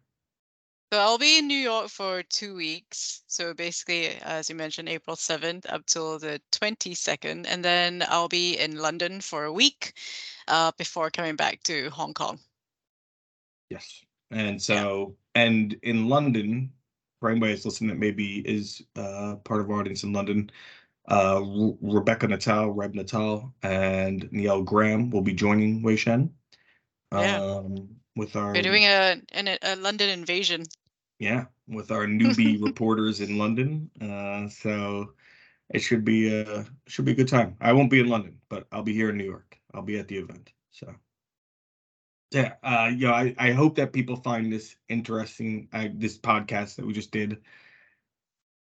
So 0.92 0.98
I'll 0.98 1.18
be 1.18 1.38
in 1.38 1.46
New 1.46 1.59
York 1.59 1.88
for 1.88 2.24
two 2.24 2.57
weeks. 2.57 3.22
So 3.29 3.55
basically, 3.55 4.09
as 4.22 4.50
you 4.50 4.57
mentioned, 4.57 4.88
April 4.88 5.14
7th 5.14 5.72
up 5.72 5.87
till 5.87 6.18
the 6.18 6.40
22nd. 6.50 7.46
And 7.48 7.64
then 7.64 8.05
I'll 8.09 8.29
be 8.29 8.59
in 8.59 8.76
London 8.76 9.20
for 9.20 9.44
a 9.44 9.53
week 9.53 9.94
uh, 10.48 10.72
before 10.76 11.09
coming 11.11 11.37
back 11.37 11.62
to 11.64 11.90
Hong 11.90 12.12
Kong. 12.12 12.40
Yes. 13.68 14.05
And 14.33 14.61
so, 14.61 15.14
and 15.37 15.76
in 15.85 16.09
London, 16.09 16.72
for 17.20 17.31
anybody 17.31 17.53
that's 17.53 17.64
listening 17.64 17.90
that 17.90 17.98
maybe 17.98 18.38
is 18.40 18.83
uh, 18.96 19.37
part 19.44 19.61
of 19.61 19.70
our 19.70 19.79
audience 19.79 20.03
in 20.03 20.12
London, 20.12 20.50
uh, 21.10 21.40
Re- 21.42 21.76
Rebecca 21.82 22.28
Natal, 22.28 22.70
Reb 22.70 22.94
Natal, 22.94 23.52
and 23.62 24.28
Neil 24.32 24.62
Graham 24.62 25.10
will 25.10 25.22
be 25.22 25.32
joining 25.34 25.82
Wei 25.82 25.96
Shen. 25.96 26.30
Yeah. 27.12 27.40
Um, 27.40 27.88
with 28.16 28.36
our 28.36 28.52
We're 28.52 28.62
doing 28.62 28.84
a, 28.84 29.20
an, 29.32 29.58
a 29.62 29.76
London 29.76 30.10
invasion. 30.10 30.64
yeah, 31.18 31.46
with 31.68 31.90
our 31.90 32.06
newbie 32.06 32.62
reporters 32.64 33.20
in 33.20 33.38
London. 33.38 33.90
Uh, 34.00 34.48
so 34.48 35.12
it 35.70 35.80
should 35.80 36.04
be 36.04 36.40
a 36.40 36.66
should 36.86 37.04
be 37.04 37.12
a 37.12 37.14
good 37.14 37.28
time. 37.28 37.56
I 37.60 37.72
won't 37.72 37.90
be 37.90 38.00
in 38.00 38.08
London, 38.08 38.38
but 38.48 38.66
I'll 38.72 38.82
be 38.82 38.94
here 38.94 39.10
in 39.10 39.16
New 39.16 39.24
York. 39.24 39.58
I'll 39.74 39.82
be 39.82 39.98
at 39.98 40.08
the 40.08 40.18
event. 40.18 40.52
So 40.72 40.94
yeah, 42.32 42.54
uh, 42.62 42.90
yeah. 42.94 43.12
I, 43.12 43.34
I 43.38 43.52
hope 43.52 43.76
that 43.76 43.92
people 43.92 44.16
find 44.16 44.52
this 44.52 44.76
interesting. 44.88 45.68
Uh, 45.72 45.88
this 45.94 46.18
podcast 46.18 46.76
that 46.76 46.86
we 46.86 46.92
just 46.92 47.12
did. 47.12 47.38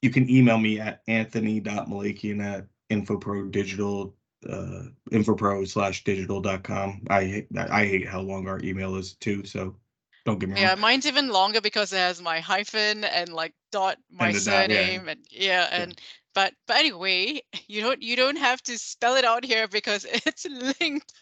You 0.02 0.10
can 0.10 0.28
email 0.30 0.58
me 0.58 0.80
at 0.80 1.02
anthony.malakian 1.08 2.42
at 2.42 2.66
infopro 2.90 4.12
uh 4.48 4.82
infopro 5.10 5.66
slash 5.68 6.04
digital 6.04 6.40
dot 6.40 6.62
com. 6.62 7.02
I 7.10 7.24
hate 7.24 7.48
I 7.56 7.86
hate 7.86 8.06
how 8.08 8.20
long 8.20 8.46
our 8.48 8.60
email 8.62 8.96
is 8.96 9.14
too, 9.14 9.44
so 9.44 9.76
don't 10.24 10.38
get 10.38 10.48
me 10.48 10.54
Yeah, 10.54 10.70
wrong. 10.70 10.80
mine's 10.80 11.06
even 11.06 11.28
longer 11.28 11.60
because 11.60 11.92
it 11.92 11.96
has 11.98 12.20
my 12.22 12.40
hyphen 12.40 13.04
and 13.04 13.32
like 13.32 13.54
dot 13.72 13.98
my 14.10 14.28
And 14.28 14.34
the 14.34 14.40
dot, 14.40 14.70
yeah. 14.70 14.88
surname 14.88 15.08
and 15.08 15.24
yeah, 15.30 15.68
and 15.72 16.00
but 16.34 16.54
but 16.66 16.76
anyway, 16.76 17.42
you 17.68 17.80
don't 17.82 18.02
you 18.02 18.16
don't 18.16 18.36
have 18.38 18.62
to 18.64 18.78
spell 18.78 19.16
it 19.16 19.24
out 19.24 19.44
here 19.44 19.68
because 19.68 20.04
it's 20.26 20.46
linked. 20.80 21.12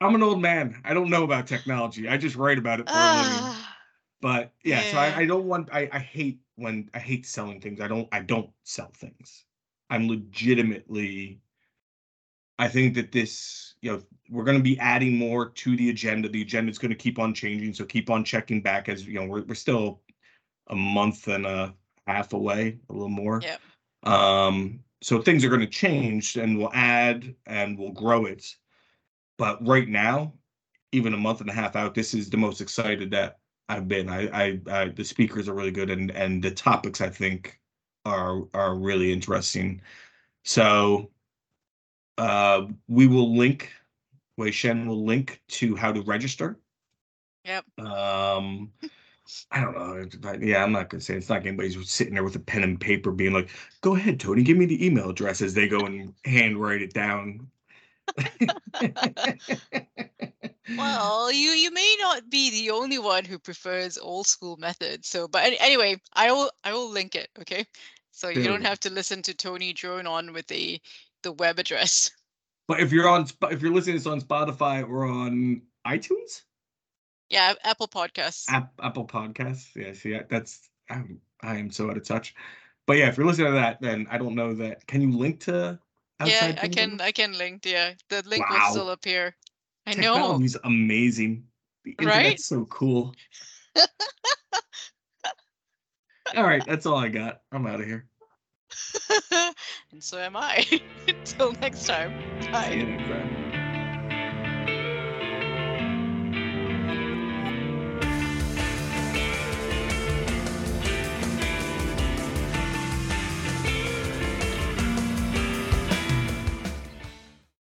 I'm 0.00 0.14
an 0.14 0.22
old 0.22 0.40
man. 0.40 0.80
I 0.84 0.94
don't 0.94 1.10
know 1.10 1.24
about 1.24 1.46
technology. 1.46 2.08
I 2.08 2.16
just 2.16 2.36
write 2.36 2.58
about 2.58 2.80
it 2.80 2.88
for 2.88 3.04
a 3.04 3.08
living. 3.08 3.54
But 4.20 4.52
yeah, 4.64 4.82
so 4.90 4.98
I, 4.98 5.18
I 5.18 5.26
don't 5.26 5.44
want 5.44 5.68
I, 5.72 5.88
I 5.92 5.98
hate 5.98 6.40
when 6.56 6.90
I 6.94 6.98
hate 6.98 7.24
selling 7.26 7.60
things. 7.60 7.80
I 7.80 7.88
don't 7.88 8.08
I 8.12 8.20
don't 8.20 8.50
sell 8.64 8.90
things. 8.94 9.44
I'm 9.90 10.08
legitimately 10.08 11.40
I 12.58 12.68
think 12.68 12.94
that 12.94 13.12
this, 13.12 13.74
you 13.82 13.92
know, 13.92 14.02
we're 14.30 14.44
going 14.44 14.56
to 14.56 14.62
be 14.62 14.78
adding 14.80 15.16
more 15.16 15.50
to 15.50 15.76
the 15.76 15.90
agenda. 15.90 16.28
The 16.28 16.42
agenda 16.42 16.70
is 16.70 16.78
going 16.78 16.90
to 16.90 16.96
keep 16.96 17.18
on 17.18 17.32
changing, 17.32 17.72
so 17.72 17.84
keep 17.84 18.10
on 18.10 18.24
checking 18.24 18.60
back 18.60 18.88
as 18.88 19.06
you 19.06 19.14
know 19.14 19.26
we're 19.26 19.44
we're 19.44 19.54
still 19.54 20.00
a 20.66 20.74
month 20.74 21.28
and 21.28 21.46
a 21.46 21.74
half 22.06 22.32
away, 22.32 22.78
a 22.90 22.92
little 22.92 23.08
more. 23.08 23.40
Yep. 23.42 23.60
Um, 24.12 24.80
so 25.00 25.22
things 25.22 25.44
are 25.44 25.48
going 25.48 25.60
to 25.60 25.66
change, 25.66 26.36
and 26.36 26.58
we'll 26.58 26.72
add 26.74 27.34
and 27.46 27.78
we'll 27.78 27.92
grow 27.92 28.24
it. 28.24 28.56
But 29.38 29.64
right 29.66 29.88
now, 29.88 30.32
even 30.90 31.14
a 31.14 31.18
month 31.18 31.40
and 31.40 31.48
a 31.48 31.52
half 31.52 31.76
out, 31.76 31.94
this 31.94 32.12
is 32.12 32.28
the 32.28 32.36
most 32.36 32.60
excited 32.60 33.12
that 33.12 33.38
I've 33.68 33.88
been. 33.88 34.08
I, 34.08 34.28
I, 34.28 34.60
I 34.70 34.88
the 34.88 35.04
speakers 35.04 35.48
are 35.48 35.54
really 35.54 35.70
good, 35.70 35.90
and 35.90 36.10
and 36.10 36.42
the 36.42 36.50
topics 36.50 37.00
I 37.00 37.08
think 37.08 37.60
are 38.04 38.42
are 38.54 38.74
really 38.74 39.12
interesting. 39.12 39.82
So, 40.44 41.10
uh, 42.16 42.66
we 42.88 43.06
will 43.06 43.36
link. 43.36 43.70
Wei 44.36 44.50
Shen 44.50 44.86
will 44.86 45.04
link 45.04 45.42
to 45.48 45.76
how 45.76 45.92
to 45.92 46.00
register. 46.02 46.58
Yep. 47.44 47.64
Um, 47.78 48.72
I 49.50 49.60
don't 49.60 49.74
know. 49.74 50.32
Yeah, 50.40 50.62
I'm 50.62 50.72
not 50.72 50.88
gonna 50.88 51.00
say 51.00 51.16
it's 51.16 51.28
not 51.28 51.36
like 51.36 51.46
anybody's 51.46 51.90
sitting 51.90 52.14
there 52.14 52.24
with 52.24 52.36
a 52.36 52.40
pen 52.40 52.62
and 52.62 52.80
paper 52.80 53.10
being 53.10 53.32
like, 53.32 53.50
"Go 53.82 53.96
ahead, 53.96 54.18
Tony, 54.18 54.42
give 54.42 54.56
me 54.56 54.66
the 54.66 54.84
email 54.84 55.10
address." 55.10 55.42
As 55.42 55.54
they 55.54 55.68
go 55.68 55.80
and 55.80 56.14
hand 56.24 56.60
write 56.60 56.82
it 56.82 56.94
down. 56.94 57.48
Well, 60.76 61.32
you 61.32 61.50
you 61.50 61.70
may 61.72 61.96
not 62.00 62.28
be 62.28 62.50
the 62.50 62.70
only 62.70 62.98
one 62.98 63.24
who 63.24 63.38
prefers 63.38 63.96
old 63.96 64.26
school 64.26 64.56
methods. 64.56 65.08
So, 65.08 65.26
but 65.28 65.52
anyway, 65.60 66.00
I 66.12 66.30
will 66.30 66.50
I 66.64 66.72
will 66.72 66.90
link 66.90 67.14
it. 67.14 67.28
Okay, 67.40 67.64
so 68.10 68.28
you 68.28 68.42
don't 68.42 68.60
hmm. 68.60 68.66
have 68.66 68.80
to 68.80 68.90
listen 68.90 69.22
to 69.22 69.34
Tony 69.34 69.72
drone 69.72 70.06
on 70.06 70.32
with 70.32 70.46
the 70.46 70.80
the 71.22 71.32
web 71.32 71.58
address. 71.58 72.10
But 72.68 72.80
if 72.80 72.92
you're 72.92 73.08
on, 73.08 73.26
if 73.50 73.62
you're 73.62 73.72
listening 73.72 73.96
to 73.96 74.00
this 74.00 74.06
on 74.06 74.20
Spotify 74.20 74.86
or 74.86 75.06
on 75.06 75.62
iTunes, 75.86 76.42
Yeah, 77.30 77.54
Apple 77.64 77.88
Podcasts. 77.88 78.44
App, 78.50 78.72
Apple 78.82 79.06
Podcasts, 79.06 79.74
yeah, 79.74 79.94
see, 79.94 80.18
that's 80.28 80.68
I'm, 80.90 81.18
I 81.42 81.56
am 81.56 81.70
so 81.70 81.90
out 81.90 81.96
of 81.96 82.04
touch. 82.04 82.34
But 82.86 82.98
yeah, 82.98 83.08
if 83.08 83.16
you're 83.16 83.26
listening 83.26 83.48
to 83.48 83.52
that, 83.52 83.80
then 83.80 84.06
I 84.10 84.18
don't 84.18 84.34
know 84.34 84.52
that. 84.54 84.86
Can 84.86 85.00
you 85.00 85.16
link 85.16 85.40
to? 85.40 85.78
yeah, 86.24 86.58
I 86.60 86.68
can 86.68 87.00
I 87.00 87.12
can 87.12 87.36
link. 87.38 87.64
Yeah, 87.64 87.94
the 88.08 88.22
link 88.26 88.48
Wow. 88.48 88.56
will 88.56 88.70
still 88.70 88.90
appear. 88.90 89.34
I 89.88 89.94
know. 89.94 90.02
Technology's 90.02 90.56
amazing. 90.64 91.44
The 91.84 91.96
Right? 91.98 92.16
internet's 92.16 92.44
so 92.44 92.66
cool. 92.66 93.14
all 96.36 96.44
right, 96.44 96.62
that's 96.66 96.84
all 96.84 96.98
I 96.98 97.08
got. 97.08 97.40
I'm 97.52 97.66
out 97.66 97.80
of 97.80 97.86
here. 97.86 98.06
and 99.90 100.04
so 100.04 100.18
am 100.18 100.36
I. 100.36 100.66
Until 101.08 101.52
next 101.52 101.86
time. 101.86 102.12
Bye. 102.52 103.44